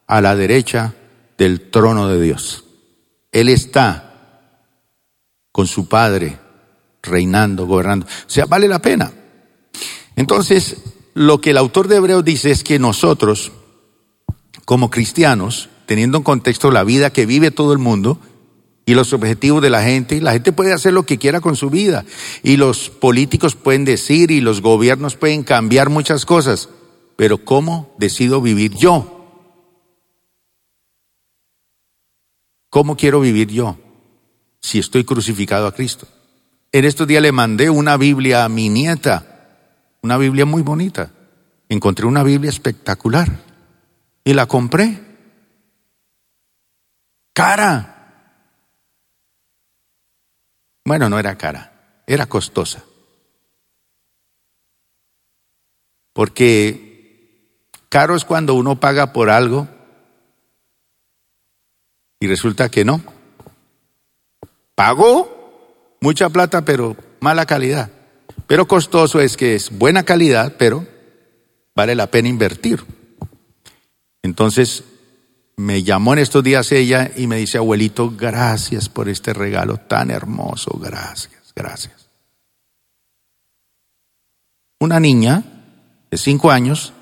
[0.07, 0.95] a la derecha
[1.39, 2.65] del trono de Dios.
[3.31, 4.13] Él está
[5.53, 6.39] con su Padre
[7.03, 8.07] reinando, gobernando.
[8.07, 9.13] O sea, vale la pena.
[10.17, 10.83] Entonces,
[11.15, 13.53] lo que el autor de Hebreos dice es que nosotros,
[14.65, 18.19] como cristianos, teniendo en contexto la vida que vive todo el mundo
[18.87, 21.69] y los objetivos de la gente, la gente puede hacer lo que quiera con su
[21.69, 22.07] vida
[22.43, 26.71] y los políticos pueden decir y los gobiernos pueden cambiar muchas cosas,
[27.17, 29.37] pero ¿cómo decido vivir yo?
[32.71, 33.77] ¿Cómo quiero vivir yo
[34.63, 36.09] si estoy crucificado a Cristo?
[36.73, 39.59] En estos días le mandé una Biblia a mi nieta,
[40.01, 41.11] una Biblia muy bonita.
[41.69, 43.29] Encontré una Biblia espectacular
[44.25, 45.12] y la compré.
[47.33, 47.89] Cara.
[50.85, 52.85] Bueno, no era cara, era costosa.
[56.13, 57.59] Porque
[57.89, 59.69] caro es cuando uno paga por algo
[62.21, 63.03] y resulta que no.
[64.75, 67.91] Pagó mucha plata, pero mala calidad.
[68.47, 70.87] Pero costoso es que es buena calidad, pero
[71.75, 72.85] vale la pena invertir.
[74.23, 74.85] Entonces
[75.57, 80.11] me llamó en estos días ella y me dice, abuelito, gracias por este regalo tan
[80.11, 82.09] hermoso, gracias, gracias.
[84.81, 85.45] Una niña
[86.11, 86.93] de cinco años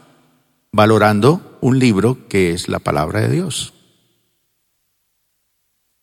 [0.73, 3.73] valorando un libro que es la palabra de Dios.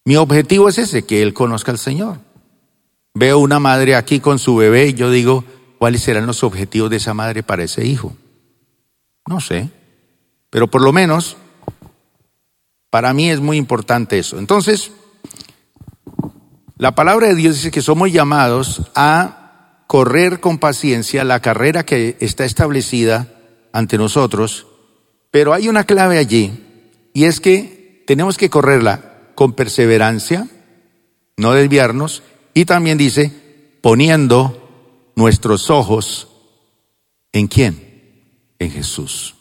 [0.05, 2.19] Mi objetivo es ese, que él conozca al Señor.
[3.13, 5.43] Veo una madre aquí con su bebé y yo digo,
[5.79, 8.15] ¿cuáles serán los objetivos de esa madre para ese hijo?
[9.27, 9.69] No sé,
[10.49, 11.37] pero por lo menos
[12.89, 14.39] para mí es muy importante eso.
[14.39, 14.91] Entonces,
[16.77, 22.17] la palabra de Dios dice que somos llamados a correr con paciencia la carrera que
[22.19, 23.33] está establecida
[23.71, 24.67] ante nosotros,
[25.31, 26.63] pero hay una clave allí,
[27.13, 30.47] y es que tenemos que correrla con perseverancia,
[31.37, 32.23] no desviarnos,
[32.53, 33.31] y también dice,
[33.81, 36.27] poniendo nuestros ojos
[37.31, 38.53] en quién?
[38.59, 39.35] En Jesús.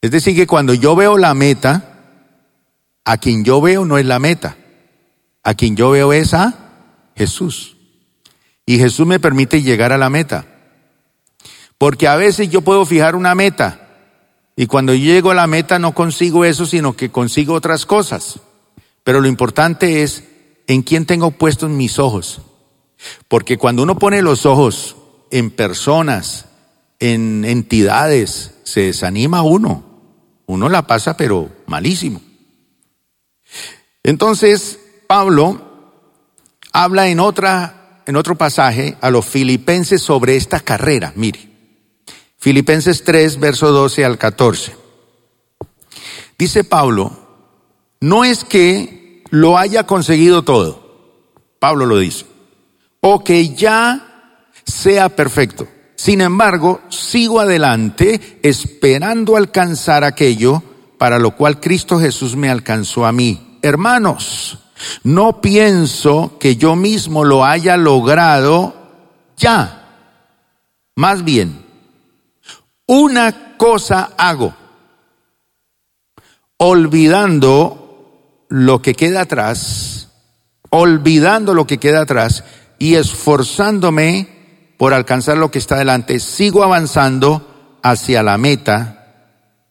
[0.00, 1.97] Es decir, que cuando yo veo la meta,
[3.08, 4.58] a quien yo veo no es la meta,
[5.42, 7.78] a quien yo veo es a Jesús.
[8.66, 10.44] Y Jesús me permite llegar a la meta.
[11.78, 13.88] Porque a veces yo puedo fijar una meta
[14.56, 18.40] y cuando llego a la meta no consigo eso, sino que consigo otras cosas.
[19.04, 20.24] Pero lo importante es
[20.66, 22.42] en quién tengo puestos mis ojos.
[23.26, 24.96] Porque cuando uno pone los ojos
[25.30, 26.44] en personas,
[26.98, 29.82] en entidades, se desanima uno.
[30.44, 32.27] Uno la pasa pero malísimo.
[34.02, 35.60] Entonces, Pablo
[36.72, 41.46] habla en otra en otro pasaje a los filipenses sobre esta carrera, mire.
[42.38, 44.74] Filipenses 3 verso 12 al 14.
[46.38, 47.12] Dice Pablo,
[48.00, 51.30] no es que lo haya conseguido todo.
[51.58, 52.24] Pablo lo dice.
[53.00, 55.68] O que ya sea perfecto.
[55.94, 60.62] Sin embargo, sigo adelante esperando alcanzar aquello
[60.96, 63.47] para lo cual Cristo Jesús me alcanzó a mí.
[63.62, 64.58] Hermanos,
[65.02, 68.74] no pienso que yo mismo lo haya logrado
[69.36, 69.74] ya.
[70.96, 71.64] Más bien,
[72.86, 74.54] una cosa hago,
[76.56, 80.08] olvidando lo que queda atrás,
[80.70, 82.44] olvidando lo que queda atrás
[82.78, 88.94] y esforzándome por alcanzar lo que está delante, sigo avanzando hacia la meta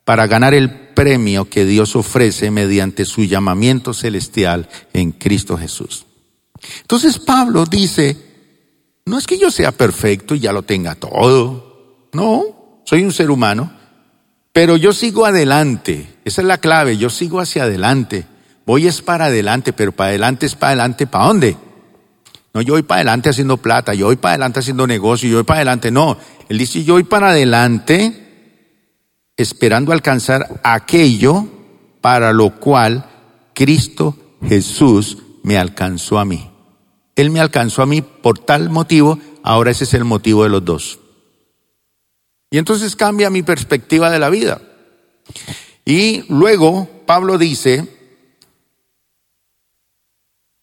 [0.03, 6.07] para ganar el premio que Dios ofrece mediante su llamamiento celestial en Cristo Jesús.
[6.81, 8.17] Entonces Pablo dice,
[9.05, 13.29] no es que yo sea perfecto y ya lo tenga todo, no, soy un ser
[13.29, 13.71] humano,
[14.51, 18.25] pero yo sigo adelante, esa es la clave, yo sigo hacia adelante.
[18.65, 21.57] Voy es para adelante, pero para adelante es para adelante, ¿para dónde?
[22.55, 25.43] No, yo voy para adelante haciendo plata, yo voy para adelante haciendo negocio, yo voy
[25.43, 25.91] para adelante.
[25.91, 26.17] No,
[26.49, 28.26] él dice, yo voy para adelante
[29.37, 31.47] esperando alcanzar aquello
[32.01, 33.05] para lo cual
[33.53, 36.51] Cristo Jesús me alcanzó a mí.
[37.15, 40.65] Él me alcanzó a mí por tal motivo, ahora ese es el motivo de los
[40.65, 40.99] dos.
[42.49, 44.61] Y entonces cambia mi perspectiva de la vida.
[45.85, 47.87] Y luego Pablo dice,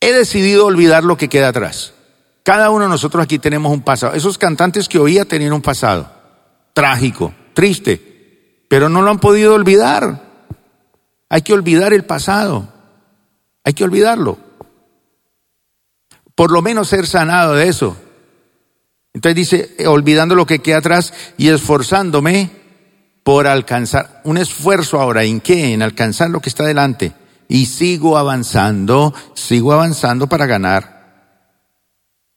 [0.00, 1.94] He decidido olvidar lo que queda atrás.
[2.42, 4.12] Cada uno de nosotros aquí tenemos un pasado.
[4.12, 6.12] Esos cantantes que oía tenían un pasado
[6.74, 8.13] trágico, triste,
[8.68, 10.22] pero no lo han podido olvidar.
[11.28, 12.68] Hay que olvidar el pasado.
[13.64, 14.38] Hay que olvidarlo.
[16.34, 17.96] Por lo menos ser sanado de eso.
[19.12, 22.50] Entonces dice, eh, olvidando lo que queda atrás y esforzándome
[23.22, 25.72] por alcanzar, un esfuerzo ahora, ¿en qué?
[25.72, 27.14] En alcanzar lo que está delante
[27.48, 30.94] y sigo avanzando, sigo avanzando para ganar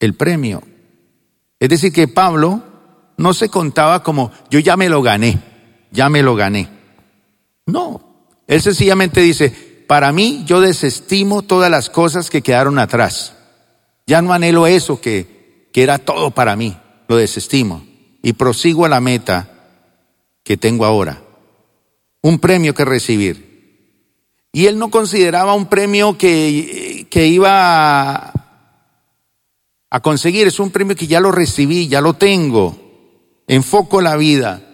[0.00, 0.62] el premio.
[1.58, 2.62] Es decir, que Pablo
[3.16, 5.42] no se contaba como yo ya me lo gané,
[5.90, 6.68] ya me lo gané.
[7.66, 8.00] No,
[8.46, 13.34] él sencillamente dice, para mí yo desestimo todas las cosas que quedaron atrás.
[14.06, 16.76] Ya no anhelo eso que, que era todo para mí,
[17.08, 17.88] lo desestimo
[18.22, 19.50] y prosigo a la meta
[20.44, 21.22] que tengo ahora.
[22.22, 23.48] Un premio que recibir.
[24.52, 28.32] Y él no consideraba un premio que, que iba
[29.90, 32.76] a, conseguir, es un premio que ya lo recibí, ya lo tengo.
[33.46, 34.67] Enfoco la vida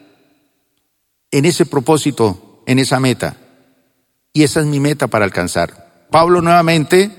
[1.34, 3.36] en ese propósito, en esa meta.
[4.32, 6.06] Y esa es mi meta para alcanzar.
[6.08, 7.10] Pablo nuevamente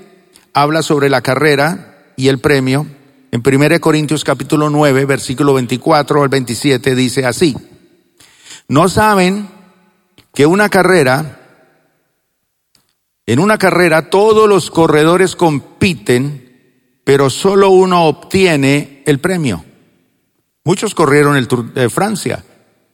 [0.54, 2.86] habla sobre la carrera y el premio.
[3.30, 7.54] En 1 Corintios capítulo 9, versículo 24 al 27 dice así.
[8.68, 9.50] No saben
[10.32, 11.42] que una carrera
[13.26, 19.62] en una carrera todos los corredores compiten, pero solo uno obtiene el premio.
[20.64, 22.42] Muchos corrieron el Tour de Francia,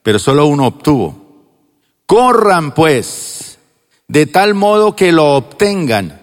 [0.02, 1.22] pero solo uno obtuvo.
[2.06, 3.58] Corran pues,
[4.08, 6.20] de tal modo que lo obtengan.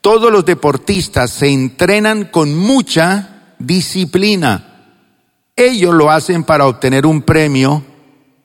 [0.00, 4.64] Todos los deportistas se entrenan con mucha disciplina.
[5.54, 7.84] Ellos lo hacen para obtener un premio,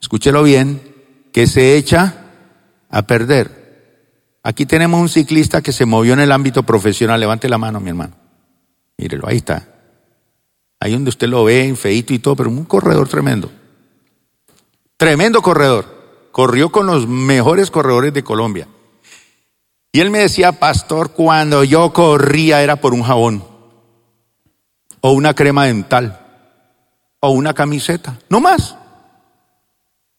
[0.02, 0.82] escúchelo bien,
[1.32, 2.26] que se echa
[2.90, 3.64] a perder.
[4.44, 7.20] Aquí tenemos un ciclista que se movió en el ámbito profesional.
[7.20, 8.16] Levante la mano, mi hermano.
[8.98, 9.68] Mírelo, ahí está.
[10.80, 13.50] Ahí donde usted lo ve, feito y todo, pero un corredor tremendo.
[15.04, 16.30] Tremendo corredor.
[16.32, 18.70] Corrió con los mejores corredores de Colombia.
[19.92, 23.44] Y él me decía, pastor, cuando yo corría era por un jabón,
[25.02, 26.22] o una crema dental,
[27.20, 28.78] o una camiseta, no más.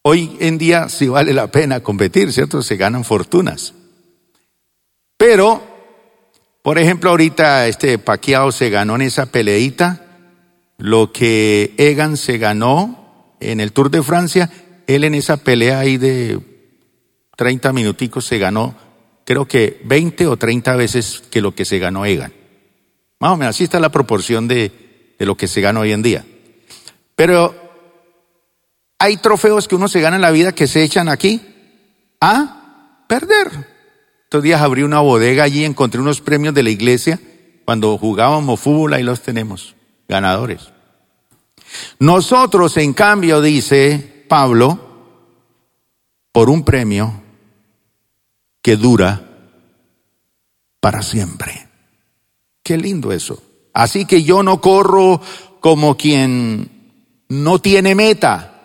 [0.02, 2.60] Hoy en día sí vale la pena competir, ¿cierto?
[2.60, 3.72] Se ganan fortunas.
[5.16, 5.62] Pero,
[6.60, 10.02] por ejemplo, ahorita este Paquiao se ganó en esa peleita
[10.76, 13.00] lo que Egan se ganó
[13.40, 14.50] en el Tour de Francia,
[14.86, 16.38] él en esa pelea ahí de
[17.36, 18.74] 30 minuticos se ganó,
[19.24, 22.32] creo que 20 o 30 veces que lo que se ganó Egan.
[23.18, 26.02] Más o menos, así está la proporción de, de lo que se gana hoy en
[26.02, 26.24] día.
[27.16, 27.54] Pero
[28.98, 31.40] hay trofeos que uno se gana en la vida que se echan aquí
[32.20, 33.48] a perder.
[34.24, 37.20] Estos días abrí una bodega allí, encontré unos premios de la iglesia
[37.64, 39.74] cuando jugábamos fútbol, ahí los tenemos,
[40.08, 40.72] ganadores.
[41.98, 44.78] Nosotros, en cambio, dice Pablo,
[46.32, 47.22] por un premio
[48.62, 49.22] que dura
[50.80, 51.68] para siempre.
[52.62, 53.42] Qué lindo eso.
[53.72, 55.20] Así que yo no corro
[55.60, 56.70] como quien
[57.28, 58.62] no tiene meta.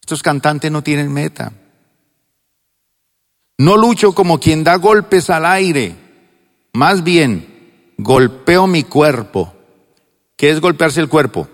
[0.00, 1.52] Estos cantantes no tienen meta.
[3.58, 5.96] No lucho como quien da golpes al aire.
[6.72, 9.52] Más bien, golpeo mi cuerpo.
[10.36, 11.48] ¿Qué es golpearse el cuerpo?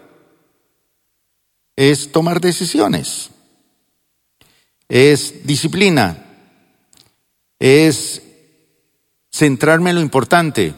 [1.77, 3.31] Es tomar decisiones.
[4.89, 6.25] Es disciplina.
[7.59, 8.23] Es
[9.33, 10.75] centrarme en lo importante.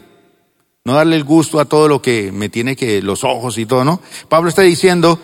[0.83, 3.83] No darle el gusto a todo lo que me tiene que, los ojos y todo,
[3.83, 4.01] ¿no?
[4.29, 5.19] Pablo está diciendo,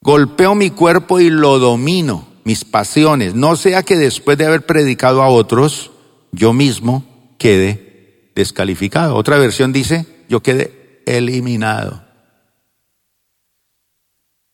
[0.00, 5.22] golpeo mi cuerpo y lo domino, mis pasiones, no sea que después de haber predicado
[5.22, 5.90] a otros,
[6.32, 7.04] yo mismo
[7.38, 9.14] quede descalificado.
[9.14, 12.09] Otra versión dice, yo quede eliminado.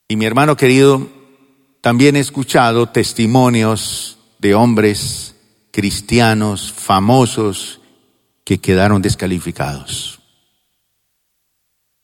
[0.07, 1.07] Y mi hermano querido,
[1.81, 5.35] también he escuchado testimonios de hombres
[5.71, 7.81] cristianos famosos
[8.45, 10.19] que quedaron descalificados.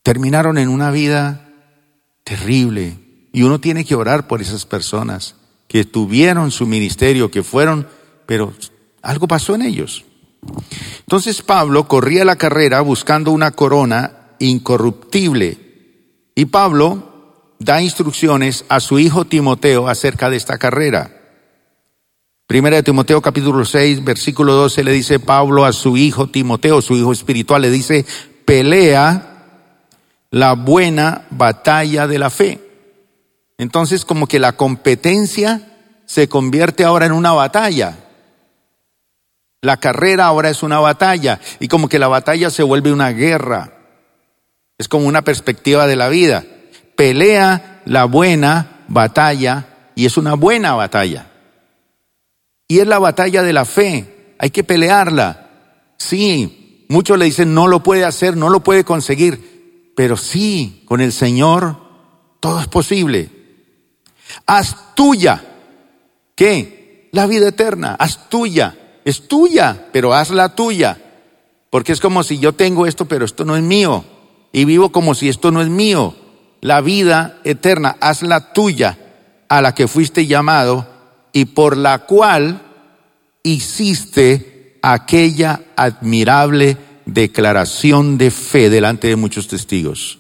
[0.04, 1.50] Terminaron en una vida
[2.26, 3.00] terrible
[3.32, 5.36] y uno tiene que orar por esas personas
[5.70, 7.88] que tuvieron su ministerio, que fueron,
[8.26, 8.54] pero
[9.02, 10.04] algo pasó en ellos.
[11.00, 15.58] Entonces Pablo corría la carrera buscando una corona incorruptible
[16.36, 17.13] y Pablo
[17.64, 21.12] da instrucciones a su hijo Timoteo acerca de esta carrera.
[22.46, 26.96] Primera de Timoteo capítulo 6, versículo 12 le dice Pablo a su hijo Timoteo, su
[26.96, 28.06] hijo espiritual, le dice,
[28.46, 29.30] pelea
[30.30, 32.60] la buena batalla de la fe.
[33.58, 35.62] Entonces como que la competencia
[36.06, 37.98] se convierte ahora en una batalla.
[39.62, 43.78] La carrera ahora es una batalla y como que la batalla se vuelve una guerra.
[44.78, 46.44] Es como una perspectiva de la vida.
[46.96, 51.28] Pelea la buena batalla y es una buena batalla.
[52.68, 54.36] Y es la batalla de la fe.
[54.40, 55.50] Hay que pelearla.
[55.98, 59.92] Sí, muchos le dicen no lo puede hacer, no lo puede conseguir.
[59.96, 61.78] Pero sí, con el Señor
[62.40, 63.30] todo es posible.
[64.46, 65.44] Haz tuya.
[66.36, 67.10] ¿Qué?
[67.12, 67.96] La vida eterna.
[68.00, 68.76] Haz tuya.
[69.06, 70.98] Es tuya, pero hazla tuya.
[71.70, 74.04] Porque es como si yo tengo esto, pero esto no es mío.
[74.52, 76.16] Y vivo como si esto no es mío.
[76.64, 78.98] La vida eterna, hazla tuya,
[79.50, 80.88] a la que fuiste llamado
[81.34, 82.62] y por la cual
[83.44, 90.20] hiciste aquella admirable declaración de fe delante de muchos testigos.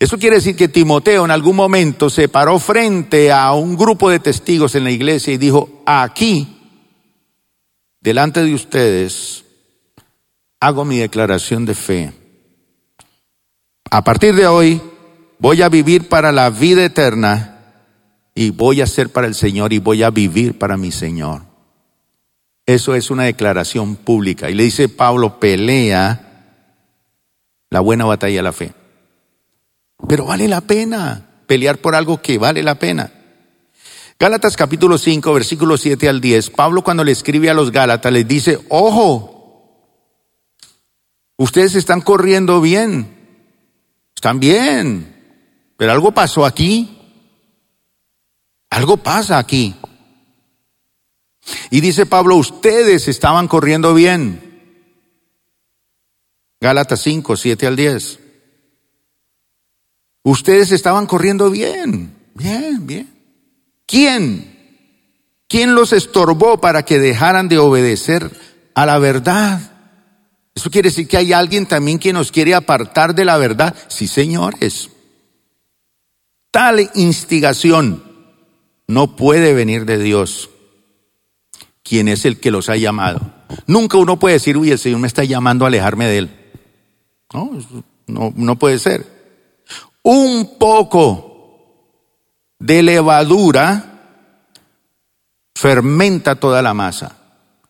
[0.00, 4.18] Eso quiere decir que Timoteo en algún momento se paró frente a un grupo de
[4.18, 6.58] testigos en la iglesia y dijo, aquí,
[8.00, 9.44] delante de ustedes,
[10.58, 12.19] hago mi declaración de fe.
[13.90, 14.80] A partir de hoy
[15.40, 17.56] voy a vivir para la vida eterna
[18.36, 21.42] y voy a ser para el Señor y voy a vivir para mi Señor.
[22.66, 24.48] Eso es una declaración pública.
[24.48, 26.54] Y le dice Pablo, pelea
[27.68, 28.72] la buena batalla de la fe.
[30.06, 33.12] Pero vale la pena pelear por algo que vale la pena.
[34.20, 36.50] Gálatas capítulo 5, versículos 7 al 10.
[36.50, 39.74] Pablo cuando le escribe a los Gálatas les dice, ojo,
[41.36, 43.19] ustedes están corriendo bien,
[44.20, 46.94] están bien, pero algo pasó aquí.
[48.68, 49.74] Algo pasa aquí.
[51.70, 54.76] Y dice Pablo, ustedes estaban corriendo bien.
[56.60, 58.20] Gálatas 5, 7 al 10.
[60.24, 63.08] Ustedes estaban corriendo bien, bien, bien.
[63.86, 64.84] ¿Quién?
[65.48, 68.30] ¿Quién los estorbó para que dejaran de obedecer
[68.74, 69.69] a la verdad?
[70.54, 73.74] Eso quiere decir que hay alguien también que nos quiere apartar de la verdad.
[73.88, 74.90] Sí, señores.
[76.50, 78.02] Tal instigación
[78.88, 80.50] no puede venir de Dios,
[81.82, 83.20] quien es el que los ha llamado.
[83.66, 86.52] Nunca uno puede decir, uy, el Señor me está llamando a alejarme de Él.
[87.32, 87.52] No,
[88.08, 89.06] no, no puede ser.
[90.02, 91.30] Un poco
[92.58, 93.86] de levadura
[95.54, 97.16] fermenta toda la masa.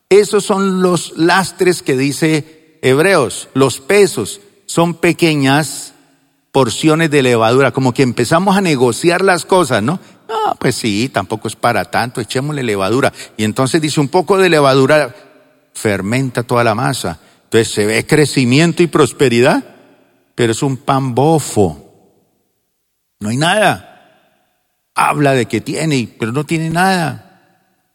[0.08, 5.94] Esos son los lastres que dice Hebreos, los pesos son pequeñas
[6.52, 10.00] porciones de levadura, como que empezamos a negociar las cosas, ¿no?
[10.28, 13.12] Ah, pues sí, tampoco es para tanto, echémosle levadura.
[13.36, 15.14] Y entonces dice, un poco de levadura
[15.74, 17.18] fermenta toda la masa.
[17.44, 19.64] Entonces se ve crecimiento y prosperidad,
[20.34, 21.86] pero es un pan bofo.
[23.18, 23.86] No hay nada.
[24.94, 27.30] Habla de que tiene, pero no tiene nada.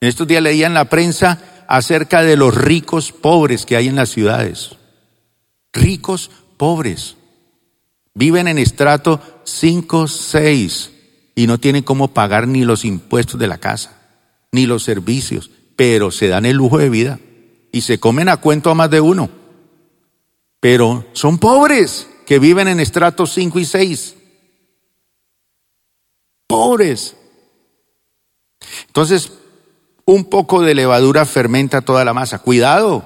[0.02, 3.96] En estos días leía en la prensa acerca de los ricos pobres que hay en
[3.96, 4.76] las ciudades.
[5.74, 7.18] Ricos pobres.
[8.14, 10.92] Viven en estrato 5, 6
[11.36, 13.98] y no tienen cómo pagar ni los impuestos de la casa,
[14.52, 17.20] ni los servicios, pero se dan el lujo de vida
[17.72, 19.30] y se comen a cuento a más de uno.
[20.62, 24.16] Pero son pobres que viven en estratos 5 y 6.
[26.48, 27.18] Pobres.
[28.88, 29.32] Entonces,
[30.06, 32.40] un poco de levadura fermenta toda la masa.
[32.40, 33.06] Cuidado,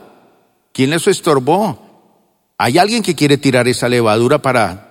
[0.73, 2.53] ¿quién les estorbó?
[2.57, 4.89] ¿Hay alguien que quiere tirar esa levadura para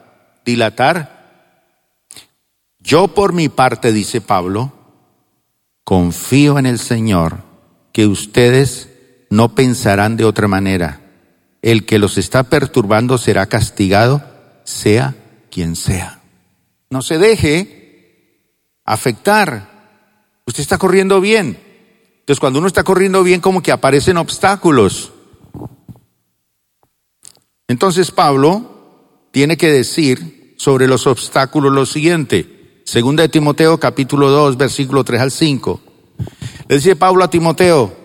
[0.48, 1.18] dilatar.
[2.78, 4.72] Yo por mi parte, dice Pablo,
[5.84, 7.42] confío en el Señor
[7.92, 8.88] que ustedes
[9.28, 11.02] no pensarán de otra manera.
[11.60, 14.22] El que los está perturbando será castigado,
[14.64, 15.16] sea
[15.50, 16.20] quien sea.
[16.88, 18.54] No se deje
[18.86, 20.40] afectar.
[20.46, 21.58] Usted está corriendo bien.
[22.28, 25.12] Entonces cuando uno está corriendo bien como que aparecen obstáculos.
[27.66, 32.82] Entonces Pablo tiene que decir sobre los obstáculos lo siguiente.
[32.84, 35.80] Segunda de Timoteo capítulo 2 versículo 3 al 5.
[36.68, 37.96] Le dice Pablo a Timoteo,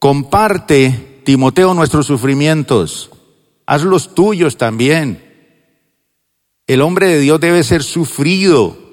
[0.00, 3.08] comparte Timoteo nuestros sufrimientos,
[3.66, 5.22] haz los tuyos también.
[6.66, 8.87] El hombre de Dios debe ser sufrido.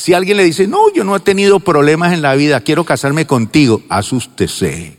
[0.00, 3.26] Si alguien le dice, no, yo no he tenido problemas en la vida, quiero casarme
[3.26, 4.96] contigo, asústese.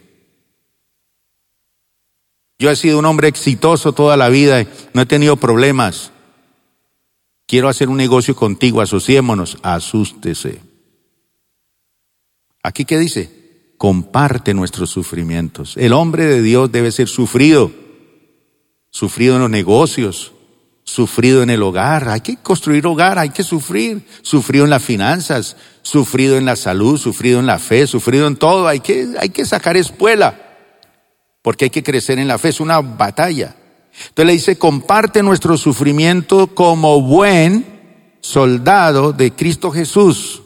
[2.60, 6.12] Yo he sido un hombre exitoso toda la vida, no he tenido problemas.
[7.48, 9.58] Quiero hacer un negocio contigo, asociémonos.
[9.64, 10.62] Asústese.
[12.62, 13.74] Aquí qué dice?
[13.80, 15.78] Comparte nuestros sufrimientos.
[15.78, 17.72] El hombre de Dios debe ser sufrido.
[18.92, 20.32] Sufrido en los negocios,
[20.92, 22.10] sufrido en el hogar.
[22.10, 24.06] Hay que construir hogar, hay que sufrir.
[24.24, 28.68] Sufrido en las finanzas, sufrido en la salud, sufrido en la fe, sufrido en todo.
[28.68, 30.36] Hay que, hay que sacar espuela.
[31.42, 32.50] Porque hay que crecer en la fe.
[32.50, 33.56] Es una batalla.
[33.94, 40.42] Entonces le dice, comparte nuestro sufrimiento como buen soldado de Cristo Jesús.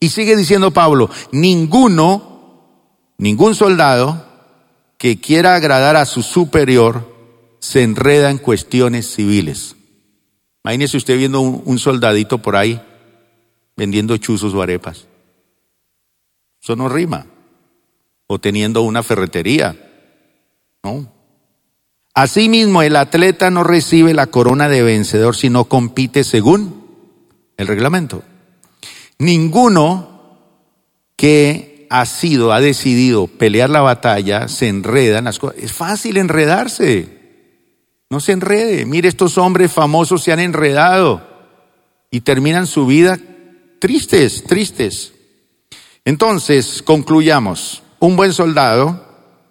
[0.00, 2.64] Y sigue diciendo Pablo, ninguno,
[3.18, 4.26] ningún soldado
[4.98, 7.15] que quiera agradar a su superior
[7.66, 9.74] se enreda en cuestiones civiles.
[10.64, 12.80] Imagínese usted viendo un, un soldadito por ahí
[13.76, 15.06] vendiendo chuzos o arepas.
[16.62, 17.26] Eso no rima.
[18.28, 19.76] O teniendo una ferretería.
[20.82, 21.12] No,
[22.14, 26.86] Asimismo, el atleta no recibe la corona de vencedor, sino compite según
[27.58, 28.22] el reglamento.
[29.18, 30.38] Ninguno
[31.14, 35.58] que ha sido, ha decidido pelear la batalla, se enreda en las cosas.
[35.58, 37.15] Es fácil enredarse.
[38.10, 38.86] No se enrede.
[38.86, 41.26] Mire, estos hombres famosos se han enredado
[42.10, 43.18] y terminan su vida
[43.78, 45.12] tristes, tristes.
[46.04, 47.82] Entonces, concluyamos.
[47.98, 49.04] Un buen soldado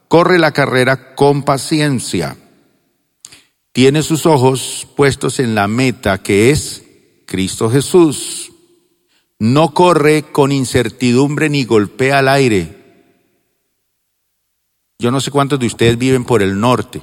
[0.07, 2.37] corre la carrera con paciencia
[3.75, 6.85] tiene sus ojos puestos en la meta que es
[7.25, 8.53] Cristo Jesús.
[9.37, 13.11] No corre con incertidumbre ni golpea al aire.
[14.97, 17.01] Yo no sé cuántos de ustedes viven por el norte,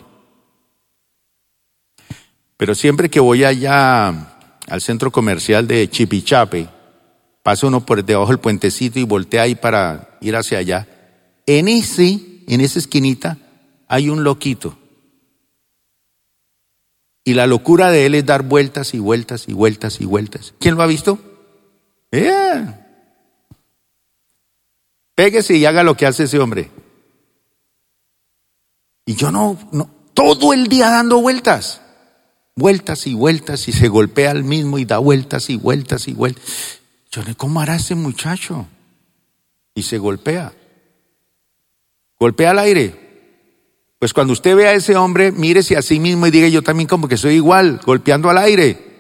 [2.62, 4.06] pero siempre que voy allá
[4.68, 6.68] al centro comercial de Chipichape,
[7.42, 10.86] pasa uno por debajo del puentecito y voltea ahí para ir hacia allá.
[11.44, 13.36] En ese, en esa esquinita,
[13.88, 14.78] hay un loquito
[17.24, 20.54] y la locura de él es dar vueltas y vueltas y vueltas y vueltas.
[20.60, 21.18] ¿Quién lo ha visto?
[22.12, 22.64] Eh.
[25.16, 26.70] Péguese y haga lo que hace ese hombre.
[29.04, 31.81] Y yo no, no, todo el día dando vueltas.
[32.54, 36.80] Vueltas y vueltas y se golpea al mismo y da vueltas y vueltas y vueltas.
[37.10, 38.66] Yo no, ¿cómo hará ese muchacho?
[39.74, 40.52] y se golpea.
[42.18, 42.94] Golpea al aire.
[43.98, 46.88] Pues cuando usted ve a ese hombre, mírese a sí mismo y diga yo también
[46.88, 48.90] como que soy igual, golpeando al aire.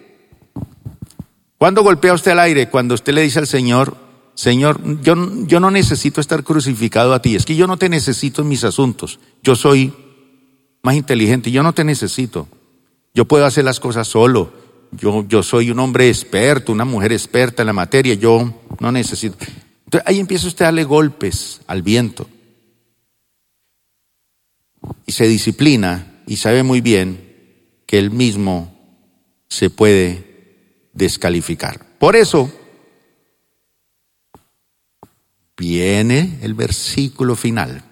[1.58, 2.68] ¿Cuándo golpea usted al aire?
[2.68, 3.96] Cuando usted le dice al Señor,
[4.34, 5.14] Señor, yo,
[5.46, 8.64] yo no necesito estar crucificado a ti, es que yo no te necesito en mis
[8.64, 9.92] asuntos, yo soy
[10.82, 12.48] más inteligente, yo no te necesito,
[13.14, 14.52] yo puedo hacer las cosas solo,
[14.92, 19.36] yo, yo soy un hombre experto, una mujer experta en la materia, yo no necesito.
[19.84, 22.28] Entonces ahí empieza usted a darle golpes al viento
[25.06, 27.32] y se disciplina y sabe muy bien
[27.86, 28.74] que él mismo
[29.48, 31.98] se puede descalificar.
[31.98, 32.50] Por eso
[35.56, 37.84] viene el versículo final.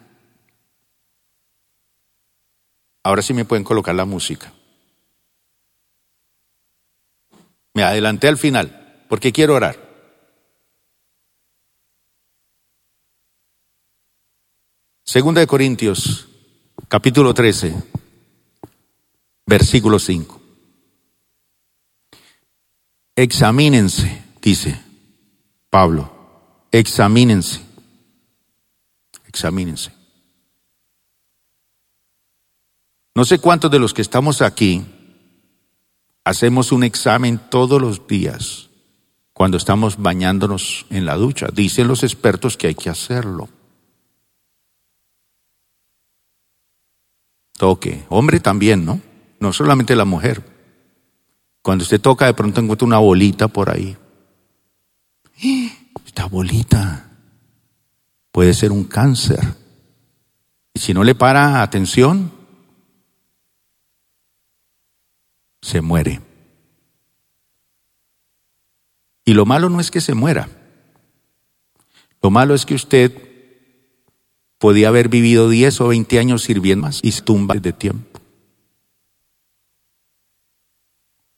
[3.02, 4.52] Ahora sí me pueden colocar la música.
[7.80, 9.74] Me adelanté al final porque quiero orar.
[15.02, 16.28] Segunda de Corintios,
[16.88, 17.74] capítulo 13,
[19.46, 20.42] versículo 5.
[23.16, 24.78] Examínense, dice
[25.70, 27.62] Pablo, examínense,
[29.26, 29.90] examínense.
[33.14, 34.84] No sé cuántos de los que estamos aquí
[36.24, 38.70] hacemos un examen todos los días
[39.32, 41.48] cuando estamos bañándonos en la ducha.
[41.52, 43.48] Dicen los expertos que hay que hacerlo.
[47.56, 48.04] Toque.
[48.08, 49.00] Hombre también, ¿no?
[49.38, 50.42] No solamente la mujer.
[51.62, 53.96] Cuando usted toca, de pronto encuentra una bolita por ahí.
[56.06, 57.10] Esta bolita
[58.32, 59.40] puede ser un cáncer.
[60.74, 62.32] Y si no le para atención,
[65.62, 66.20] se muere.
[69.24, 70.48] Y lo malo no es que se muera.
[72.22, 73.12] Lo malo es que usted
[74.58, 78.20] podía haber vivido 10 o 20 años sirviendo más y se tumba de tiempo.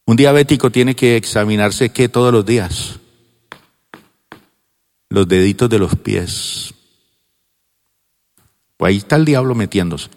[0.05, 2.99] Un diabético tiene que examinarse qué todos los días.
[5.09, 6.75] Los deditos de los pies.
[8.77, 10.09] Pues ahí está el diablo metiéndose.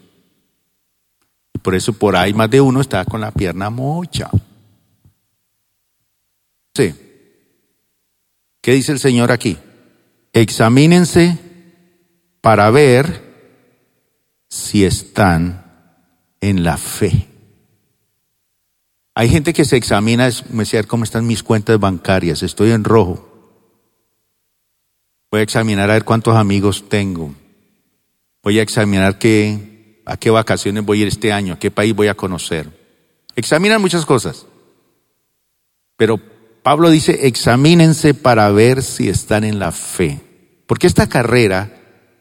[1.66, 4.30] Por eso por ahí más de uno está con la pierna mocha.
[6.76, 6.94] Sí.
[8.62, 9.58] ¿Qué dice el Señor aquí?
[10.32, 11.40] Examínense
[12.40, 13.20] para ver
[14.48, 15.66] si están
[16.40, 17.30] en la fe.
[19.16, 23.28] Hay gente que se examina, es ver cómo están mis cuentas bancarias, estoy en rojo.
[25.32, 27.34] Voy a examinar a ver cuántos amigos tengo.
[28.44, 29.75] Voy a examinar qué
[30.06, 32.70] a qué vacaciones voy a ir este año, a qué país voy a conocer.
[33.36, 34.46] Examinan muchas cosas.
[35.98, 36.20] Pero
[36.64, 40.22] Pablo dice, examínense para ver si están en la fe.
[40.68, 41.72] Porque esta carrera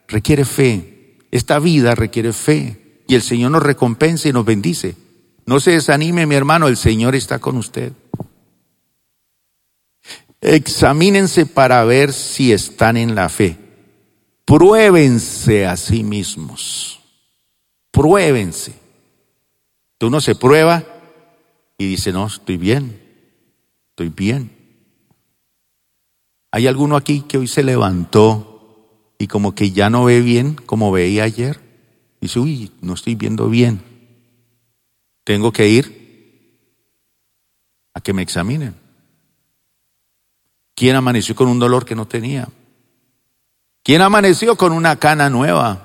[0.07, 3.03] requiere fe, esta vida requiere fe.
[3.07, 4.95] Y el Señor nos recompensa y nos bendice.
[5.45, 7.93] No se desanime, mi hermano, el Señor está con usted.
[10.41, 13.57] Examínense para ver si están en la fe.
[14.43, 17.04] Pruébense a sí mismos
[17.95, 18.75] pruébense.
[20.01, 20.83] Uno se prueba
[21.77, 23.01] y dice, no, estoy bien,
[23.89, 24.51] estoy bien.
[26.51, 30.91] ¿Hay alguno aquí que hoy se levantó y como que ya no ve bien como
[30.91, 31.59] veía ayer?
[32.21, 33.81] Dice, uy, no estoy viendo bien.
[35.23, 36.59] Tengo que ir
[37.95, 38.75] a que me examinen.
[40.75, 42.47] ¿Quién amaneció con un dolor que no tenía?
[43.81, 45.84] ¿Quién amaneció con una cana nueva?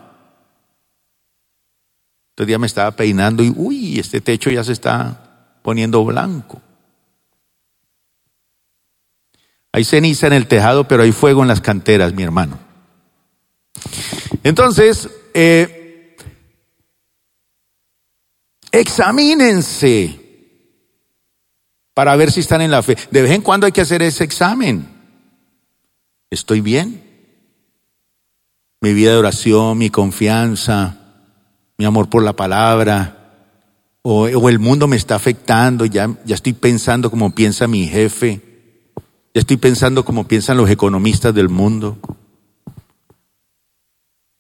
[2.41, 6.59] Otro día me estaba peinando y, uy, este techo ya se está poniendo blanco.
[9.73, 12.59] Hay ceniza en el tejado, pero hay fuego en las canteras, mi hermano.
[14.43, 16.17] Entonces, eh,
[18.73, 20.19] examínense
[21.93, 22.97] para ver si están en la fe.
[23.11, 24.89] De vez en cuando hay que hacer ese examen.
[26.31, 27.05] ¿Estoy bien?
[28.81, 31.00] Mi vida de oración, mi confianza,
[31.81, 33.17] mi amor por la palabra,
[34.03, 38.43] o, el mundo me está afectando, ya, ya estoy pensando como piensa mi jefe,
[39.33, 41.97] ya estoy pensando como piensan los economistas del mundo.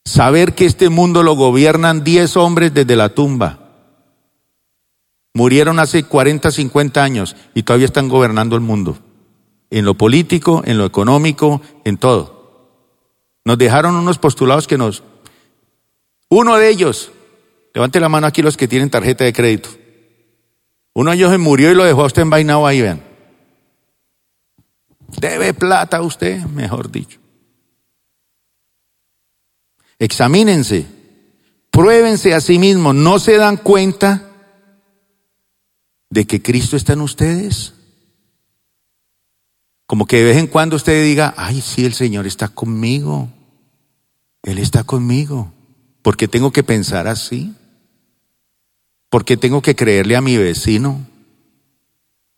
[0.05, 3.70] Saber que este mundo lo gobiernan 10 hombres desde la tumba.
[5.32, 8.99] Murieron hace 40, 50 años y todavía están gobernando el mundo.
[9.70, 12.68] En lo político, en lo económico, en todo.
[13.47, 15.03] Nos dejaron unos postulados que nos...
[16.28, 17.12] Uno de ellos
[17.74, 19.68] Levante la mano aquí los que tienen tarjeta de crédito.
[20.92, 23.02] Uno de ellos se murió y lo dejó a usted envainado ahí, vean.
[25.18, 27.18] Debe plata a usted, mejor dicho.
[29.98, 30.86] Examínense,
[31.70, 34.30] pruébense a sí mismos, ¿no se dan cuenta
[36.08, 37.74] de que Cristo está en ustedes?
[39.86, 43.28] Como que de vez en cuando usted diga, ay, sí, el Señor está conmigo.
[44.42, 45.52] Él está conmigo.
[46.02, 47.54] ¿Por qué tengo que pensar así?
[49.11, 51.04] ¿Por qué tengo que creerle a mi vecino?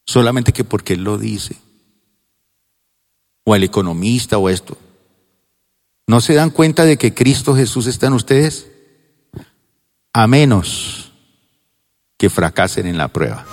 [0.06, 1.56] Solamente que porque Él lo dice.
[3.44, 4.76] O al economista o esto.
[6.06, 8.66] ¿No se dan cuenta de que Cristo Jesús está en ustedes?
[10.12, 11.12] A menos
[12.16, 13.44] que fracasen en la prueba.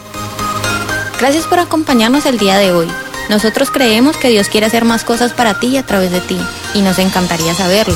[1.19, 2.87] Gracias por acompañarnos el día de hoy.
[3.29, 6.39] Nosotros creemos que Dios quiere hacer más cosas para ti a través de ti
[6.73, 7.95] y nos encantaría saberlo.